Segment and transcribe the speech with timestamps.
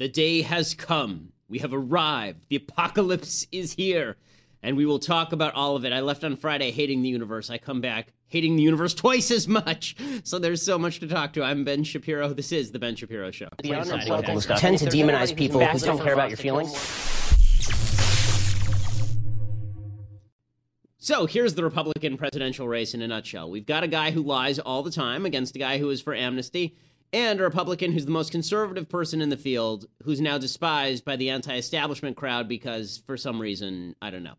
[0.00, 1.34] The day has come.
[1.46, 2.46] We have arrived.
[2.48, 4.16] The apocalypse is here.
[4.62, 5.92] And we will talk about all of it.
[5.92, 7.50] I left on Friday hating the universe.
[7.50, 9.96] I come back hating the universe twice as much.
[10.24, 11.42] So there's so much to talk to.
[11.42, 12.32] I'm Ben Shapiro.
[12.32, 13.48] This is The Ben Shapiro Show.
[14.56, 16.72] tend to demonize people who don't care about your feelings.
[20.96, 23.50] So here's the Republican presidential race in a nutshell.
[23.50, 26.14] We've got a guy who lies all the time against a guy who is for
[26.14, 26.74] amnesty,
[27.12, 31.16] and a Republican who's the most conservative person in the field, who's now despised by
[31.16, 34.34] the anti establishment crowd because, for some reason, I don't know.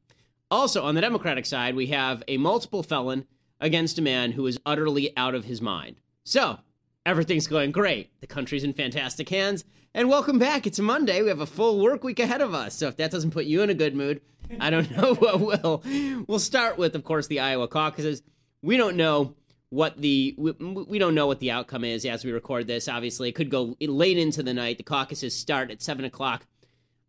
[0.49, 3.25] Also, on the Democratic side, we have a multiple felon
[3.59, 5.97] against a man who is utterly out of his mind.
[6.23, 6.59] So,
[7.05, 8.11] everything's going great.
[8.21, 9.65] The country's in fantastic hands.
[9.93, 10.65] And welcome back.
[10.65, 11.21] It's Monday.
[11.21, 12.75] We have a full work week ahead of us.
[12.75, 14.21] So, if that doesn't put you in a good mood,
[14.59, 15.83] I don't know what will.
[16.27, 18.21] We'll start with, of course, the Iowa caucuses.
[18.61, 19.35] We don't know
[19.71, 22.89] what the we, we, don't know what the outcome is as we record this.
[22.89, 24.77] Obviously, it could go late into the night.
[24.77, 26.45] The caucuses start at seven o'clock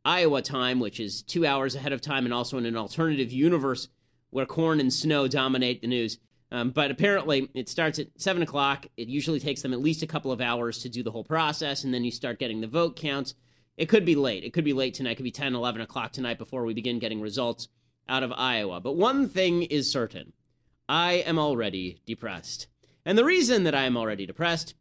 [0.05, 3.89] Iowa time, which is two hours ahead of time, and also in an alternative universe
[4.31, 6.19] where corn and snow dominate the news.
[6.53, 8.87] Um, but apparently, it starts at seven o'clock.
[8.97, 11.83] It usually takes them at least a couple of hours to do the whole process,
[11.83, 13.35] and then you start getting the vote counts.
[13.77, 14.45] It could be late.
[14.45, 15.13] It could be late tonight.
[15.13, 17.67] It could be 10, 11 o'clock tonight before we begin getting results
[18.09, 18.81] out of Iowa.
[18.81, 20.33] But one thing is certain
[20.89, 22.67] I am already depressed.
[23.05, 24.75] And the reason that I am already depressed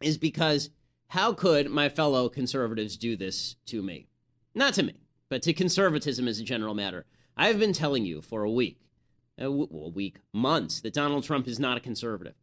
[0.00, 0.70] is because
[1.08, 4.08] how could my fellow conservatives do this to me?
[4.54, 4.94] Not to me,
[5.28, 7.06] but to conservatism as a general matter.
[7.36, 8.80] I have been telling you for a week,
[9.38, 12.34] a, w- a week, months, that Donald Trump is not a conservative.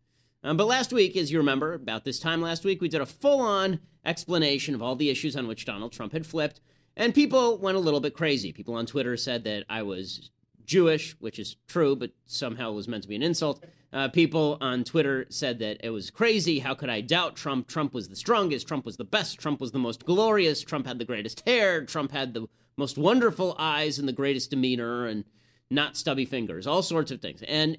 [0.44, 3.06] Um, but last week, as you remember, about this time last week, we did a
[3.06, 6.62] full on explanation of all the issues on which Donald Trump had flipped.
[6.96, 8.52] And people went a little bit crazy.
[8.52, 10.32] People on Twitter said that I was
[10.70, 13.66] Jewish, which is true, but somehow it was meant to be an insult.
[13.92, 16.59] Uh, people on Twitter said that it was crazy.
[16.59, 17.67] How could I doubt Trump?
[17.67, 18.67] Trump was the strongest.
[18.67, 19.39] Trump was the best.
[19.39, 20.61] Trump was the most glorious.
[20.61, 21.84] Trump had the greatest hair.
[21.86, 25.26] Trump had the most wonderful eyes and the greatest demeanor and
[25.72, 26.67] not stubby fingers.
[26.67, 27.42] All sorts of things.
[27.48, 27.78] And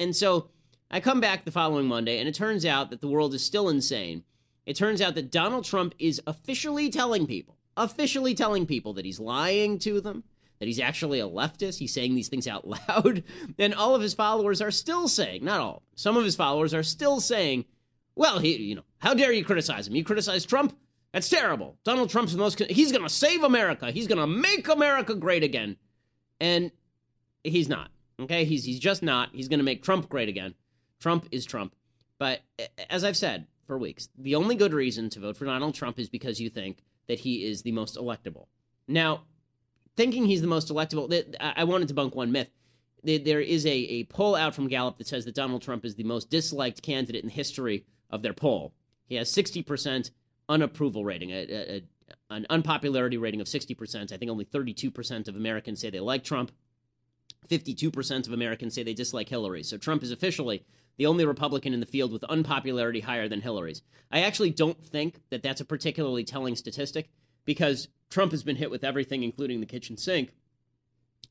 [0.00, 0.50] and so
[0.90, 3.68] I come back the following Monday, and it turns out that the world is still
[3.68, 4.24] insane.
[4.66, 9.20] It turns out that Donald Trump is officially telling people, officially telling people that he's
[9.20, 10.24] lying to them,
[10.60, 11.78] that he's actually a leftist.
[11.78, 13.24] He's saying these things out loud.
[13.58, 16.82] And all of his followers are still saying, not all, some of his followers are
[16.82, 17.64] still saying,
[18.14, 19.96] well, he, you know, how dare you criticize him?
[19.96, 20.76] You criticize Trump?
[21.12, 21.76] That's terrible.
[21.82, 23.90] Donald Trump's the most, he's going to save America.
[23.90, 25.76] He's going to make America great again.
[26.40, 26.70] And
[27.42, 27.90] he's not.
[28.20, 28.44] Okay?
[28.44, 29.30] He's, he's just not.
[29.32, 30.54] He's going to make Trump great again.
[31.00, 31.74] Trump is Trump.
[32.18, 32.40] But
[32.90, 36.10] as I've said for weeks, the only good reason to vote for Donald Trump is
[36.10, 38.46] because you think that he is the most electable.
[38.86, 39.22] Now,
[39.96, 42.48] thinking he's the most electable, I want to debunk one myth.
[43.02, 46.04] There is a, a poll out from Gallup that says that Donald Trump is the
[46.04, 48.74] most disliked candidate in the history of their poll.
[49.06, 50.10] He has 60%
[50.48, 51.82] unapproval rating, a, a,
[52.28, 54.12] an unpopularity rating of 60%.
[54.12, 56.52] I think only 32% of Americans say they like Trump.
[57.48, 59.62] 52% of Americans say they dislike Hillary.
[59.62, 60.64] So Trump is officially
[60.98, 63.82] the only Republican in the field with unpopularity higher than Hillary's.
[64.12, 67.10] I actually don't think that that's a particularly telling statistic
[67.44, 70.32] because Trump has been hit with everything, including the kitchen sink.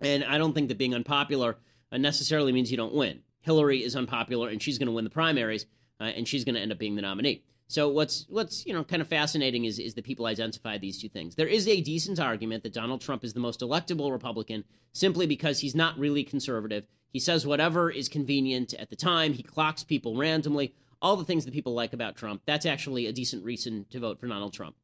[0.02, 1.58] And I don't think that being unpopular
[1.92, 3.22] necessarily means you don't win.
[3.42, 5.66] Hillary is unpopular and she's going to win the primaries
[6.00, 7.44] uh, and she's going to end up being the nominee.
[7.68, 11.10] So what's what's you know kind of fascinating is is that people identify these two
[11.10, 11.36] things.
[11.36, 15.60] There is a decent argument that Donald Trump is the most electable Republican simply because
[15.60, 16.88] he's not really conservative.
[17.12, 19.34] He says whatever is convenient at the time.
[19.34, 20.74] He clocks people randomly.
[21.02, 22.42] All the things that people like about Trump.
[22.46, 24.76] That's actually a decent reason to vote for Donald Trump.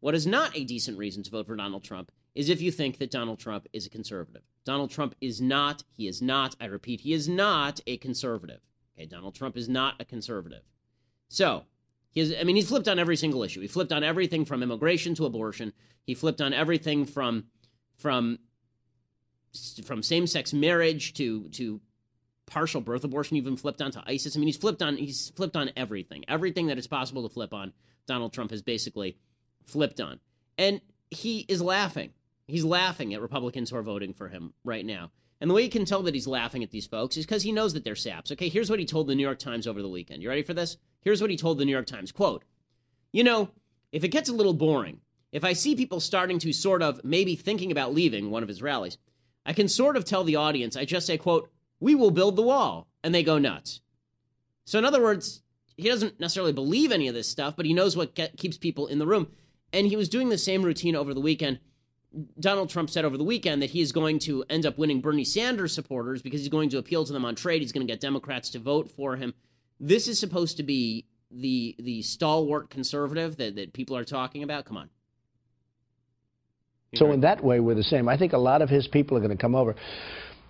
[0.00, 2.98] What is not a decent reason to vote for Donald Trump is if you think
[2.98, 4.42] that Donald Trump is a conservative.
[4.64, 8.60] Donald Trump is not, he is not, I repeat, he is not a conservative.
[8.96, 10.62] Okay, Donald Trump is not a conservative.
[11.28, 11.64] So,
[12.10, 13.60] he is, I mean, he's flipped on every single issue.
[13.60, 15.72] He flipped on everything from immigration to abortion.
[16.06, 17.44] He flipped on everything from
[17.96, 18.38] from
[19.84, 21.80] from same-sex marriage to to
[22.46, 23.36] partial birth abortion.
[23.36, 24.34] Even flipped on to ISIS.
[24.34, 26.24] I mean, he's flipped on he's flipped on everything.
[26.26, 27.74] Everything that is possible to flip on,
[28.06, 29.18] Donald Trump has basically
[29.66, 30.20] flipped on,
[30.56, 30.80] and
[31.10, 32.10] he is laughing.
[32.46, 35.10] He's laughing at Republicans who are voting for him right now.
[35.40, 37.52] And the way you can tell that he's laughing at these folks is because he
[37.52, 38.32] knows that they're saps.
[38.32, 40.22] Okay, here's what he told the New York Times over the weekend.
[40.22, 40.76] You ready for this?
[41.02, 42.44] Here's what he told the New York Times quote,
[43.12, 43.50] You know,
[43.92, 45.00] if it gets a little boring,
[45.32, 48.62] if I see people starting to sort of maybe thinking about leaving one of his
[48.62, 48.96] rallies,
[49.44, 52.42] I can sort of tell the audience, I just say, quote, we will build the
[52.42, 52.88] wall.
[53.04, 53.80] And they go nuts.
[54.64, 55.42] So, in other words,
[55.76, 58.88] he doesn't necessarily believe any of this stuff, but he knows what get, keeps people
[58.88, 59.28] in the room.
[59.76, 61.60] And he was doing the same routine over the weekend.
[62.40, 65.22] Donald Trump said over the weekend that he is going to end up winning Bernie
[65.22, 67.60] Sanders supporters because he's going to appeal to them on trade.
[67.60, 69.34] He's going to get Democrats to vote for him.
[69.78, 74.64] This is supposed to be the the stalwart conservative that, that people are talking about.
[74.64, 74.88] Come on.
[76.94, 78.08] So in that way, we're the same.
[78.08, 79.74] I think a lot of his people are going to come over.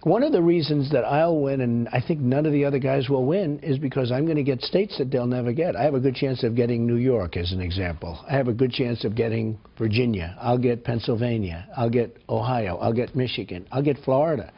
[0.07, 3.09] One of the reasons that I'll win, and I think none of the other guys
[3.09, 5.75] will win, is because I'm going to get states that they'll never get.
[5.75, 8.25] I have a good chance of getting New York, as an example.
[8.31, 10.37] I have a good chance of getting Virginia.
[10.41, 11.67] I'll get Pennsylvania.
[11.77, 12.77] I'll get Ohio.
[12.77, 13.67] I'll get Michigan.
[13.73, 14.53] I'll get Florida.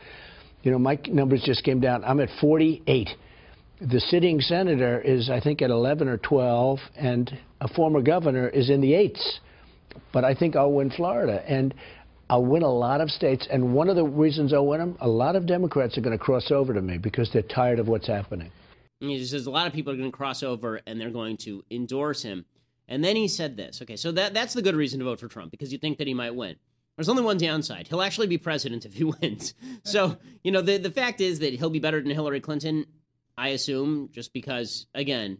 [0.64, 2.04] You know, my numbers just came down.
[2.04, 3.08] I'm at 48.
[3.80, 8.68] The sitting senator is, I think, at 11 or 12, and a former governor is
[8.68, 9.40] in the eights.
[10.12, 11.42] But I think I'll win Florida.
[11.50, 11.74] And
[12.30, 15.08] I'll win a lot of states, and one of the reasons I'll win them, a
[15.08, 18.06] lot of Democrats are going to cross over to me because they're tired of what's
[18.06, 18.50] happening.
[19.00, 21.64] He says a lot of people are going to cross over and they're going to
[21.70, 22.44] endorse him.
[22.88, 23.80] And then he said this.
[23.82, 26.06] Okay, so that that's the good reason to vote for Trump because you think that
[26.06, 26.56] he might win.
[26.96, 27.86] There's only one downside.
[27.86, 29.54] He'll actually be president if he wins.
[29.84, 32.86] So, you know, the the fact is that he'll be better than Hillary Clinton,
[33.36, 35.38] I assume, just because again,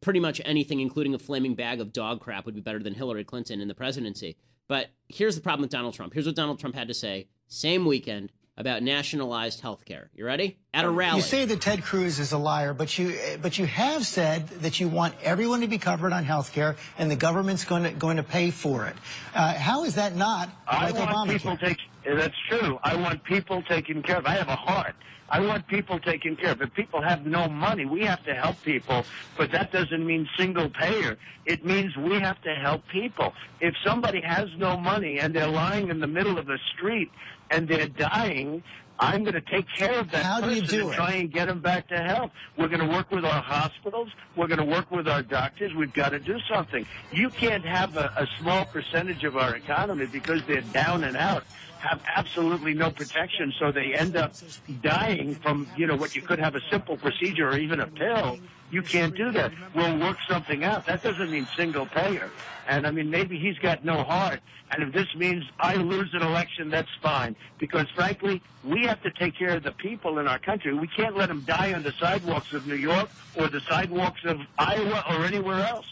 [0.00, 3.24] pretty much anything including a flaming bag of dog crap would be better than Hillary
[3.24, 4.36] Clinton in the presidency.
[4.68, 6.14] But here's the problem with Donald Trump.
[6.14, 10.10] Here's what Donald Trump had to say same weekend about nationalized health care.
[10.14, 10.58] You ready?
[10.72, 11.16] At a rally.
[11.16, 14.78] You say that Ted Cruz is a liar, but you but you have said that
[14.80, 18.16] you want everyone to be covered on health care and the government's going to going
[18.16, 18.96] to pay for it.
[19.34, 21.32] Uh, how is that not I like want Obamacare?
[21.32, 21.78] people take.
[22.04, 22.78] That's true.
[22.82, 24.26] I want people taken care of.
[24.26, 24.94] I have a heart.
[25.30, 26.60] I want people taken care of.
[26.60, 29.04] If people have no money, we have to help people.
[29.38, 31.16] But that doesn't mean single payer.
[31.46, 33.32] It means we have to help people.
[33.60, 37.10] If somebody has no money and they're lying in the middle of the street
[37.50, 38.62] and they're dying,
[39.00, 40.96] I'm going to take care of that How do you person do and it?
[40.96, 42.30] try and get them back to health.
[42.56, 44.10] We're going to work with our hospitals.
[44.36, 45.74] We're going to work with our doctors.
[45.74, 46.86] We've got to do something.
[47.12, 51.44] You can't have a, a small percentage of our economy because they're down and out
[51.84, 54.34] have absolutely no protection, so they end up
[54.82, 58.38] dying from, you know, what you could have a simple procedure or even a pill.
[58.70, 59.52] You can't do that.
[59.74, 60.86] We'll work something out.
[60.86, 62.30] That doesn't mean single payer.
[62.66, 64.40] And I mean, maybe he's got no heart.
[64.70, 67.36] And if this means I lose an election, that's fine.
[67.58, 70.72] Because frankly, we have to take care of the people in our country.
[70.72, 74.40] We can't let them die on the sidewalks of New York or the sidewalks of
[74.58, 75.86] Iowa or anywhere else.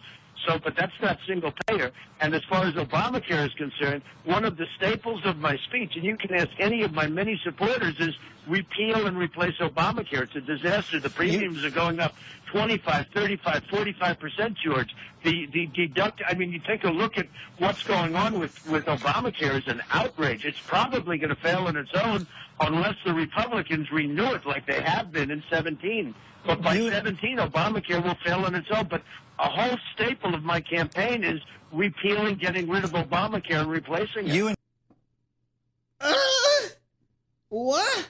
[0.46, 1.92] So, but that's not single payer.
[2.20, 6.04] And as far as Obamacare is concerned, one of the staples of my speech, and
[6.04, 8.14] you can ask any of my many supporters, is
[8.46, 10.22] repeal and replace Obamacare.
[10.22, 10.98] It's a disaster.
[11.00, 12.14] The premiums are going up
[12.52, 14.94] 25, 35, 45 percent, George.
[15.24, 16.22] The the deduct.
[16.26, 17.26] I mean, you take a look at
[17.58, 20.44] what's going on with with Obamacare is an outrage.
[20.44, 22.26] It's probably going to fail on its own
[22.60, 26.14] unless the Republicans renew it like they have been in 17.
[26.46, 28.88] But by 17, Obamacare will fail on its own.
[28.88, 29.02] But
[29.38, 31.40] a whole staple of my campaign is
[31.72, 34.34] repealing, getting rid of Obamacare, and replacing it.
[34.34, 34.56] You and
[36.00, 36.12] Uh,
[37.48, 38.08] what?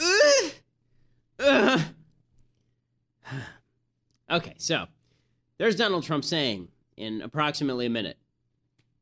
[0.00, 0.48] Uh,
[1.40, 1.80] uh.
[4.28, 4.86] Okay, so
[5.58, 8.18] there's Donald Trump saying in approximately a minute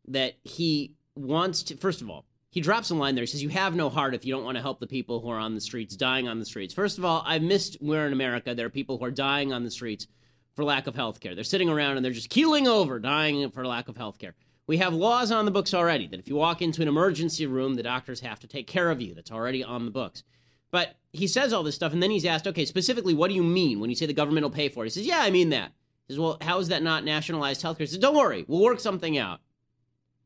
[0.07, 3.23] that he wants to, first of all, he drops a line there.
[3.23, 5.29] He says, You have no heart if you don't want to help the people who
[5.29, 6.73] are on the streets, dying on the streets.
[6.73, 9.65] First of all, I've missed where in America there are people who are dying on
[9.65, 10.07] the streets
[10.55, 11.35] for lack of health care.
[11.35, 14.37] They're sitting around and they're just keeling over, dying for lack of health care.
[14.69, 17.75] We have laws on the books already that if you walk into an emergency room,
[17.75, 19.15] the doctors have to take care of you.
[19.15, 20.23] That's already on the books.
[20.71, 23.43] But he says all this stuff, and then he's asked, okay, specifically, what do you
[23.43, 24.87] mean when you say the government will pay for it?
[24.87, 25.73] He says, yeah, I mean that.
[26.07, 27.85] He says, well, how is that not nationalized health care?
[27.85, 29.41] He says, don't worry, we'll work something out.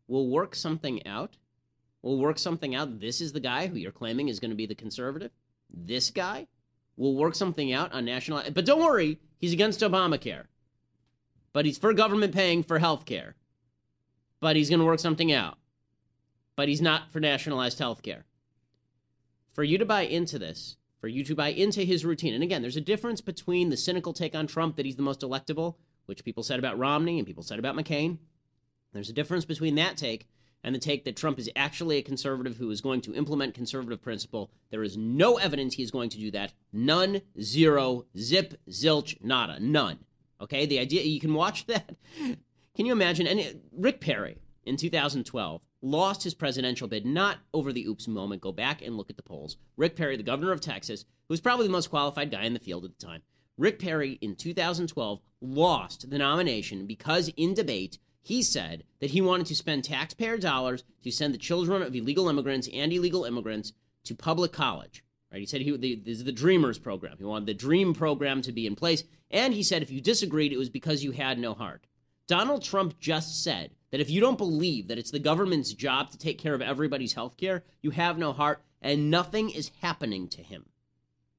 [0.08, 1.38] We'll work something out?
[2.02, 3.00] We'll work something out.
[3.00, 5.32] This is the guy who you're claiming is going to be the conservative?
[5.68, 6.46] This guy?
[6.96, 8.42] We'll work something out on national.
[8.52, 10.44] But don't worry, he's against Obamacare.
[11.52, 13.36] But he's for government paying for health care.
[14.40, 15.58] But he's going to work something out.
[16.56, 18.24] But he's not for nationalized health care
[19.58, 22.62] for you to buy into this, for you to buy into his routine, and again,
[22.62, 25.74] there's a difference between the cynical take on Trump that he's the most electable,
[26.06, 28.18] which people said about Romney and people said about McCain.
[28.92, 30.28] There's a difference between that take
[30.64, 34.02] and the take that Trump is actually a conservative who is going to implement conservative
[34.02, 34.50] principle.
[34.70, 36.52] There is no evidence he is going to do that.
[36.72, 40.00] None, zero, zip, zilch, nada, none.
[40.40, 41.96] Okay, the idea you can watch that.
[42.74, 43.26] Can you imagine?
[43.26, 48.42] And uh, Rick Perry in 2012 lost his presidential bid not over the oops moment.
[48.42, 49.56] Go back and look at the polls.
[49.76, 52.60] Rick Perry, the governor of Texas, who was probably the most qualified guy in the
[52.60, 53.22] field at the time,
[53.56, 57.98] Rick Perry in 2012 lost the nomination because in debate
[58.28, 62.28] he said that he wanted to spend taxpayer dollars to send the children of illegal
[62.28, 63.72] immigrants and illegal immigrants
[64.04, 65.02] to public college.
[65.32, 65.40] Right?
[65.40, 67.16] He said he the, this is the Dreamers program.
[67.16, 70.52] He wanted the Dream program to be in place, and he said if you disagreed,
[70.52, 71.86] it was because you had no heart.
[72.26, 76.18] Donald Trump just said that if you don't believe that it's the government's job to
[76.18, 80.42] take care of everybody's health care, you have no heart, and nothing is happening to
[80.42, 80.66] him.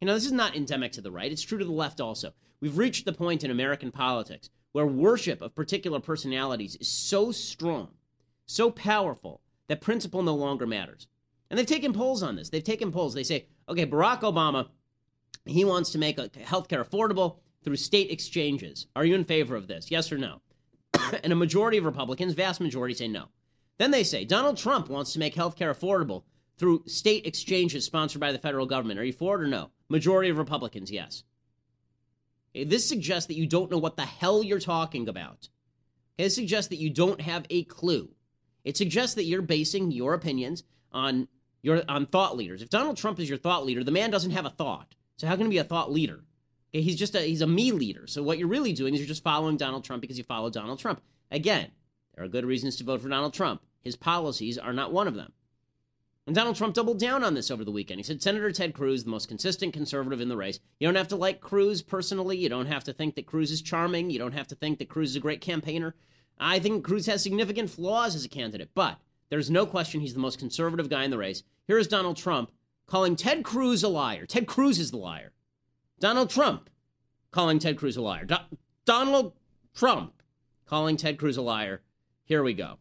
[0.02, 2.34] You know, this is not endemic to the right, it's true to the left also.
[2.60, 7.90] We've reached the point in American politics where worship of particular personalities is so strong,
[8.46, 11.08] so powerful, that principle no longer matters.
[11.50, 12.50] And they've taken polls on this.
[12.50, 13.14] They've taken polls.
[13.14, 14.68] They say, okay, Barack Obama,
[15.46, 18.88] he wants to make healthcare affordable through state exchanges.
[18.96, 19.90] Are you in favor of this?
[19.90, 20.42] Yes or no?
[21.24, 23.26] and a majority of Republicans, vast majority, say no.
[23.78, 26.24] Then they say Donald Trump wants to make healthcare affordable
[26.58, 29.00] through state exchanges sponsored by the federal government.
[29.00, 29.72] Are you for it or no?
[29.88, 31.24] Majority of Republicans, yes.
[32.54, 35.50] This suggests that you don't know what the hell you're talking about.
[36.18, 38.10] This suggests that you don't have a clue.
[38.64, 41.28] It suggests that you're basing your opinions on
[41.62, 42.62] your on thought leaders.
[42.62, 44.96] If Donald Trump is your thought leader, the man doesn't have a thought.
[45.18, 46.24] So how can he be a thought leader?
[46.74, 48.08] Okay, he's just a he's a me leader.
[48.08, 50.80] So what you're really doing is you're just following Donald Trump because you follow Donald
[50.80, 51.02] Trump.
[51.32, 51.72] Again,
[52.16, 53.62] there are good reasons to vote for Donald Trump.
[53.82, 55.32] His policies are not one of them.
[56.30, 57.98] And Donald Trump doubled down on this over the weekend.
[57.98, 60.60] He said Senator Ted Cruz, the most consistent conservative in the race.
[60.80, 62.38] You don't have to like Cruz personally.
[62.38, 64.12] You don't have to think that Cruz is charming.
[64.12, 65.96] You don't have to think that Cruz is a great campaigner.
[66.40, 69.00] I think Cruz has significant flaws as a candidate, but
[69.32, 71.42] there's no question he's the most conservative guy in the race.
[71.66, 72.52] Here is Donald Trump
[72.86, 74.28] calling Ted Cruz a liar.
[74.28, 75.32] Ted Cruz is the liar.
[76.00, 76.70] Donald Trump
[77.32, 78.26] calling Ted Cruz a liar.
[78.26, 79.34] Do- Donald
[79.74, 80.22] Trump
[80.68, 81.82] calling Ted Cruz a liar.
[82.24, 82.78] Here we go.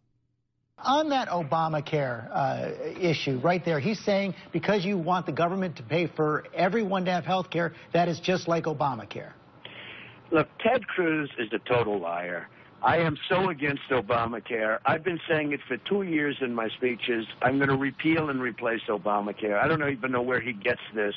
[0.85, 2.70] On that Obamacare uh,
[3.00, 7.11] issue right there, he's saying because you want the government to pay for everyone to
[7.11, 9.32] have health care, that is just like Obamacare.
[10.30, 12.49] Look, Ted Cruz is a total liar.
[12.80, 14.78] I am so against Obamacare.
[14.87, 17.26] I've been saying it for two years in my speeches.
[17.42, 19.58] I'm going to repeal and replace Obamacare.
[19.61, 21.14] I don't even know where he gets this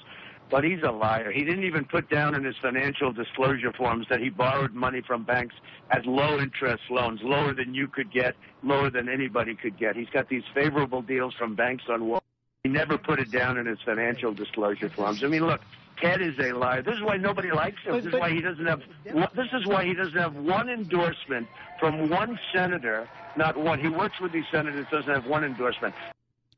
[0.51, 1.31] but he's a liar.
[1.31, 5.23] He didn't even put down in his financial disclosure forms that he borrowed money from
[5.23, 5.55] banks
[5.89, 9.95] at low interest loans, lower than you could get, lower than anybody could get.
[9.95, 12.21] He's got these favorable deals from banks on Wall.
[12.63, 15.23] He never put it down in his financial disclosure forms.
[15.23, 15.61] I mean, look,
[15.99, 16.83] Ted is a liar.
[16.83, 17.93] This is why nobody likes him.
[17.95, 18.81] This is why he doesn't have.
[19.05, 21.47] This is why he doesn't have one endorsement
[21.79, 23.07] from one senator.
[23.35, 23.79] Not one.
[23.79, 24.85] He works with these senators.
[24.91, 25.95] Doesn't have one endorsement.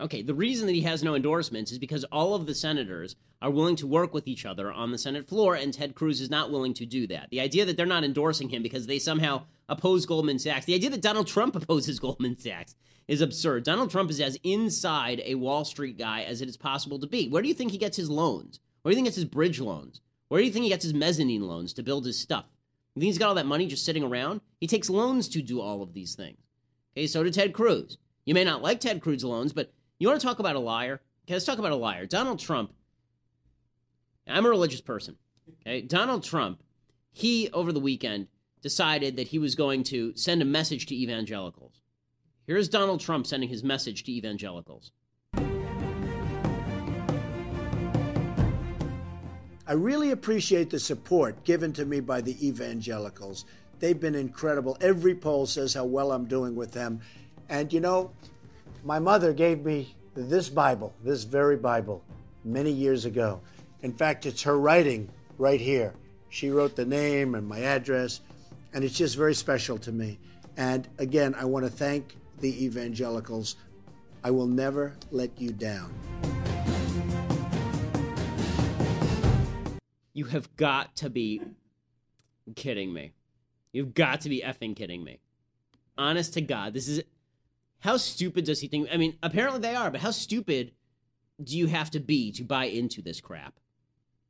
[0.03, 3.49] Okay, the reason that he has no endorsements is because all of the senators are
[3.49, 6.51] willing to work with each other on the Senate floor, and Ted Cruz is not
[6.51, 7.29] willing to do that.
[7.29, 10.89] The idea that they're not endorsing him because they somehow oppose Goldman Sachs, the idea
[10.89, 12.75] that Donald Trump opposes Goldman Sachs
[13.07, 13.63] is absurd.
[13.63, 17.29] Donald Trump is as inside a Wall Street guy as it is possible to be.
[17.29, 18.59] Where do you think he gets his loans?
[18.81, 20.01] Where do you think he gets his bridge loans?
[20.27, 22.45] Where do you think he gets his mezzanine loans to build his stuff?
[22.95, 24.41] You think he's got all that money just sitting around?
[24.59, 26.39] He takes loans to do all of these things.
[26.93, 27.97] Okay, so did Ted Cruz.
[28.25, 29.71] You may not like Ted Cruz's loans, but
[30.03, 30.99] you want to talk about a liar?
[31.25, 32.05] Okay, let's talk about a liar.
[32.05, 32.73] Donald Trump.
[34.27, 35.15] I'm a religious person.
[35.61, 36.61] Okay, Donald Trump.
[37.13, 38.27] He over the weekend
[38.61, 41.81] decided that he was going to send a message to evangelicals.
[42.45, 44.91] Here's Donald Trump sending his message to evangelicals.
[49.65, 53.45] I really appreciate the support given to me by the evangelicals.
[53.79, 54.77] They've been incredible.
[54.81, 56.99] Every poll says how well I'm doing with them.
[57.47, 58.11] And you know,
[58.83, 62.03] my mother gave me this Bible, this very Bible,
[62.43, 63.39] many years ago.
[63.81, 65.93] In fact, it's her writing right here.
[66.29, 68.21] She wrote the name and my address,
[68.73, 70.19] and it's just very special to me.
[70.57, 73.55] And again, I want to thank the evangelicals.
[74.23, 75.93] I will never let you down.
[80.13, 81.41] You have got to be
[82.55, 83.13] kidding me.
[83.71, 85.19] You've got to be effing kidding me.
[85.97, 87.01] Honest to God, this is
[87.83, 88.87] how stupid does he think?
[88.93, 90.71] I mean, apparently they are, but how stupid
[91.43, 93.59] do you have to be to buy into this crap?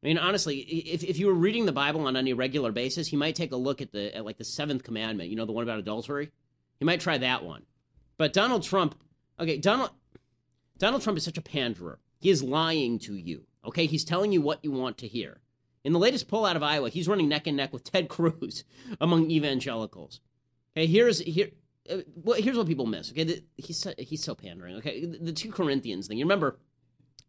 [0.04, 3.16] I mean, honestly, if, if you were reading the Bible on any regular basis, he
[3.16, 5.30] might take a look at the at like the seventh commandment.
[5.30, 6.32] You know, the one about adultery.
[6.80, 7.62] He might try that one.
[8.18, 8.96] But Donald Trump,
[9.40, 9.92] okay, Donald
[10.80, 12.00] Donald Trump is such a panderer.
[12.20, 13.46] He is lying to you.
[13.64, 15.42] Okay, he's telling you what you want to hear.
[15.84, 18.64] In the latest poll out of Iowa, he's running neck and neck with Ted Cruz
[19.00, 20.22] among evangelicals.
[20.76, 21.52] Okay, here's here
[21.90, 23.12] uh, well, here's what people miss.
[23.12, 24.78] Okay, the, he's so, he's so pandering.
[24.78, 26.18] Okay, the, the two Corinthians thing.
[26.18, 26.60] You remember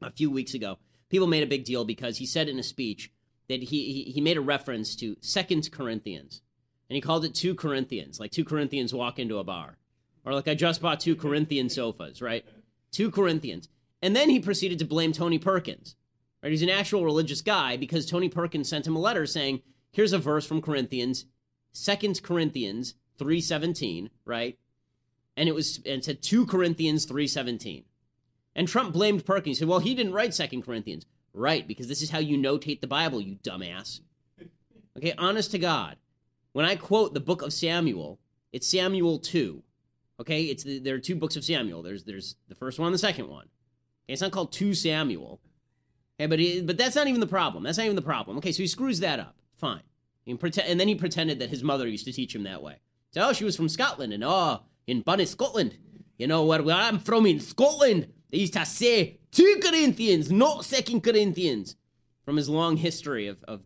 [0.01, 3.11] a few weeks ago, people made a big deal because he said in a speech
[3.49, 6.41] that he he, he made a reference to Second Corinthians,
[6.89, 9.79] and he called it two Corinthians, like two Corinthians walk into a bar,
[10.25, 12.45] or like I just bought two Corinthian sofas, right?
[12.93, 13.69] Two Corinthians,
[14.01, 15.97] and then he proceeded to blame Tony Perkins.
[16.43, 20.13] Right, he's an actual religious guy because Tony Perkins sent him a letter saying, "Here's
[20.13, 21.25] a verse from Corinthians,
[21.73, 24.59] Second Corinthians 317, right?
[25.37, 27.85] And it was and it said 2 Corinthians 317.
[28.57, 29.59] And Trump blamed Perkins.
[29.59, 31.07] He said, well, he didn't write Second Corinthians.
[31.37, 33.99] Right, because this is how you notate the Bible, you dumbass.
[34.97, 35.97] Okay, honest to God.
[36.53, 38.21] When I quote the book of Samuel,
[38.53, 39.61] it's Samuel 2.
[40.21, 41.83] Okay, it's the, there are two books of Samuel.
[41.83, 43.47] There's there's the first one and the second one.
[44.05, 45.41] Okay, it's not called 2 Samuel.
[46.21, 47.65] Okay, but he, but that's not even the problem.
[47.65, 48.39] That's not even the problem.
[48.39, 49.35] Okay, so he screws that up.
[49.57, 49.83] Fine.
[50.27, 52.77] and then he pretended that his mother used to teach him that way.
[53.15, 55.79] So, oh, she was from Scotland, and oh, in Bunny, Scotland.
[56.19, 60.65] You know where, where I'm from in Scotland, they used to say 2 Corinthians, not
[60.65, 61.77] 2 Corinthians,
[62.25, 63.63] from his long history of, of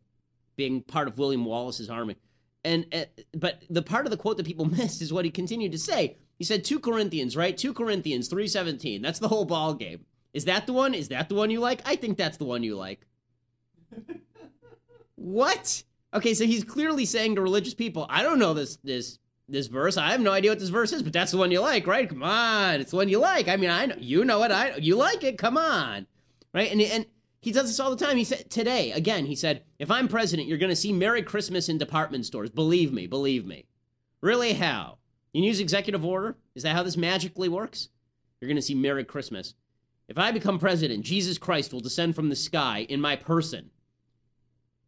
[0.56, 2.16] being part of William Wallace's army.
[2.62, 5.72] And uh, but the part of the quote that people missed is what he continued
[5.72, 6.18] to say.
[6.38, 7.56] He said 2 Corinthians, right?
[7.56, 9.00] 2 Corinthians 3:17.
[9.00, 10.04] That's the whole ball game.
[10.34, 10.92] Is that the one?
[10.92, 11.80] Is that the one you like?
[11.86, 13.06] I think that's the one you like.
[15.14, 15.84] what?
[16.12, 19.96] Okay, so he's clearly saying to religious people, I don't know this this this verse.
[19.96, 22.08] I have no idea what this verse is, but that's the one you like, right?
[22.08, 23.48] Come on, it's the one you like.
[23.48, 24.50] I mean, I know you know it.
[24.50, 25.38] I you like it.
[25.38, 26.06] Come on,
[26.52, 26.70] right?
[26.70, 27.06] And and
[27.40, 28.16] he does this all the time.
[28.16, 29.26] He said today again.
[29.26, 32.50] He said, "If I'm president, you're going to see Merry Christmas in department stores.
[32.50, 33.66] Believe me, believe me."
[34.20, 34.54] Really?
[34.54, 34.98] How?
[35.32, 36.36] You use executive order?
[36.54, 37.88] Is that how this magically works?
[38.40, 39.54] You're going to see Merry Christmas.
[40.08, 43.70] If I become president, Jesus Christ will descend from the sky in my person.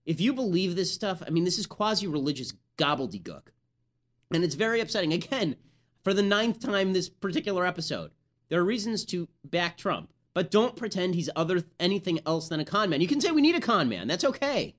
[0.07, 3.49] If you believe this stuff, I mean, this is quasi religious gobbledygook.
[4.33, 5.13] And it's very upsetting.
[5.13, 5.57] Again,
[6.05, 8.13] for the ninth time this particular episode,
[8.49, 12.65] there are reasons to back Trump, but don't pretend he's other anything else than a
[12.65, 13.01] con man.
[13.01, 14.09] You can say we need a con man.
[14.09, 14.77] That's okay.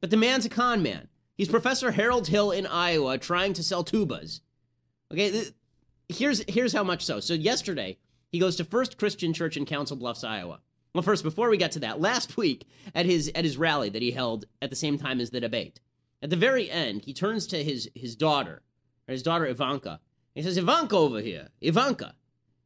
[0.00, 1.08] But the man's a con man.
[1.36, 4.40] He's Professor Harold Hill in Iowa trying to sell tubas.
[5.12, 5.44] Okay,
[6.08, 7.20] here's here's how much so.
[7.20, 7.98] So yesterday,
[8.30, 10.60] he goes to First Christian Church in Council Bluffs, Iowa.
[10.94, 14.02] Well, first, before we get to that, last week at his at his rally that
[14.02, 15.80] he held at the same time as the debate,
[16.22, 18.62] at the very end, he turns to his his daughter,
[19.08, 20.00] or his daughter Ivanka.
[20.34, 22.14] He says, "Ivanka over here, Ivanka,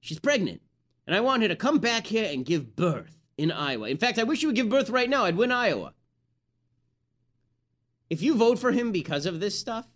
[0.01, 0.63] she's pregnant,
[1.07, 3.89] and I want her to come back here and give birth in Iowa.
[3.89, 5.25] In fact, I wish you would give birth right now.
[5.25, 5.95] I'd win Iowa."
[8.11, 9.87] If you vote for him because of this stuff,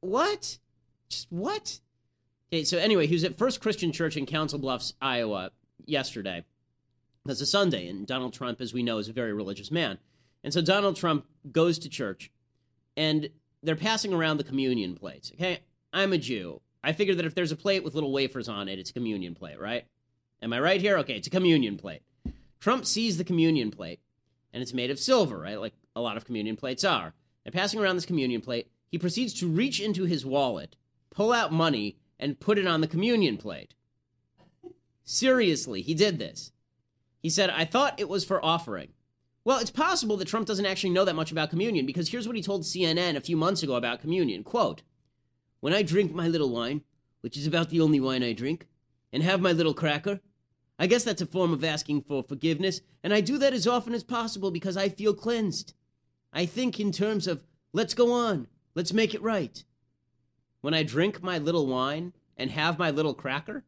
[0.00, 0.58] what?
[1.08, 1.80] Just what?
[2.52, 5.52] Okay, so anyway, he was at First Christian Church in Council Bluffs, Iowa,
[5.84, 6.44] yesterday.
[7.24, 9.98] That's a Sunday, and Donald Trump, as we know, is a very religious man.
[10.44, 12.30] And so Donald Trump goes to church,
[12.96, 13.30] and
[13.62, 15.32] they're passing around the communion plates.
[15.34, 15.60] Okay,
[15.92, 16.60] I'm a Jew.
[16.82, 19.34] I figure that if there's a plate with little wafers on it, it's a communion
[19.34, 19.86] plate, right?
[20.40, 20.98] Am I right here?
[20.98, 22.02] Okay, it's a communion plate.
[22.60, 24.00] Trump sees the communion plate,
[24.52, 25.60] and it's made of silver, right?
[25.60, 27.14] Like a lot of communion plates are.
[27.42, 28.68] They're passing around this communion plate.
[28.88, 30.76] He proceeds to reach into his wallet,
[31.10, 33.74] pull out money, and put it on the communion plate.
[35.04, 36.52] Seriously, he did this.
[37.20, 38.90] He said, I thought it was for offering.
[39.46, 42.34] Well, it's possible that Trump doesn't actually know that much about communion because here's what
[42.34, 44.42] he told CNN a few months ago about communion.
[44.42, 44.82] Quote,
[45.60, 46.80] When I drink my little wine,
[47.20, 48.66] which is about the only wine I drink,
[49.12, 50.18] and have my little cracker,
[50.80, 53.94] I guess that's a form of asking for forgiveness, and I do that as often
[53.94, 55.74] as possible because I feel cleansed.
[56.32, 59.62] I think in terms of, let's go on, let's make it right.
[60.60, 63.64] When I drink my little wine and have my little cracker,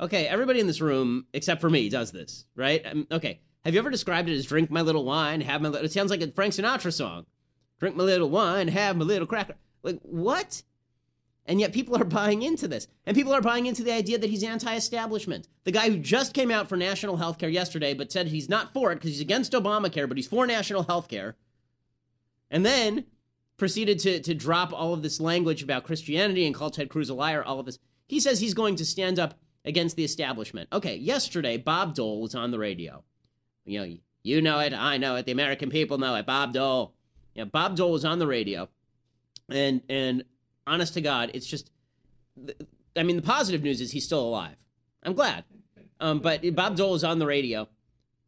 [0.00, 2.84] Okay, everybody in this room, except for me, does this, right?
[2.84, 5.86] Um, okay, have you ever described it as drink my little wine, have my little...
[5.86, 7.26] It sounds like a Frank Sinatra song.
[7.80, 9.56] Drink my little wine, have my little cracker.
[9.82, 10.62] Like, what?
[11.46, 12.88] And yet people are buying into this.
[13.06, 15.48] And people are buying into the idea that he's anti establishment.
[15.64, 18.72] The guy who just came out for national health care yesterday, but said he's not
[18.72, 21.36] for it because he's against Obamacare, but he's for national health care.
[22.50, 23.04] And then
[23.56, 27.14] proceeded to, to drop all of this language about Christianity and call Ted Cruz a
[27.14, 27.78] liar, all of this.
[28.06, 30.68] He says he's going to stand up against the establishment.
[30.72, 33.04] Okay, yesterday, Bob Dole was on the radio.
[33.64, 36.26] You know, you know it, I know it, the American people know it.
[36.26, 36.94] Bob Dole.
[37.34, 38.68] Yeah, Bob Dole was on the radio.
[39.48, 40.24] And and
[40.66, 41.70] honest to God, it's just
[42.96, 44.56] I mean, the positive news is he's still alive.
[45.02, 45.44] I'm glad.
[46.00, 47.68] Um, but Bob Dole is on the radio,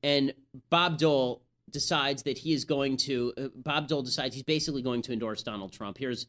[0.02, 0.32] and
[0.70, 3.32] Bob Dole decides that he is going to.
[3.36, 5.98] Uh, Bob Dole decides he's basically going to endorse Donald Trump.
[5.98, 6.26] Here's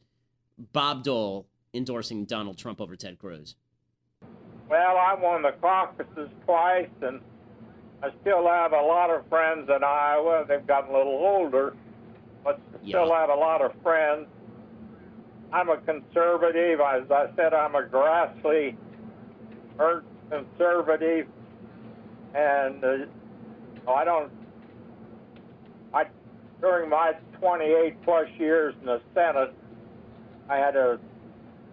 [0.73, 3.55] Bob Dole endorsing Donald Trump over Ted Cruz.
[4.69, 7.21] Well, I won the caucuses twice, and
[8.03, 10.45] I still have a lot of friends in Iowa.
[10.47, 11.75] They've gotten a little older,
[12.43, 13.19] but still Yeah.
[13.21, 14.27] have a lot of friends.
[15.51, 16.79] I'm a conservative.
[16.81, 18.75] As I said, I'm a Grassley
[19.79, 21.27] earned conservative,
[22.35, 22.97] and uh,
[23.89, 24.31] I don't.
[25.93, 26.05] I
[26.61, 29.53] during my 28 plus years in the Senate,
[30.49, 30.99] I had a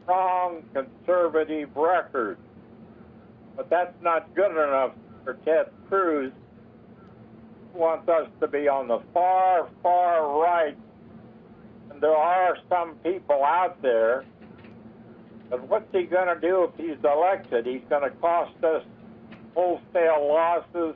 [0.05, 2.39] strong conservative record.
[3.57, 4.93] But that's not good enough
[5.25, 6.33] for Ted Cruz,
[7.75, 10.77] wants us to be on the far, far right.
[11.91, 14.25] And there are some people out there.
[15.51, 17.67] But what's he going to do if he's elected?
[17.67, 18.83] He's going to cost us
[19.55, 20.95] wholesale losses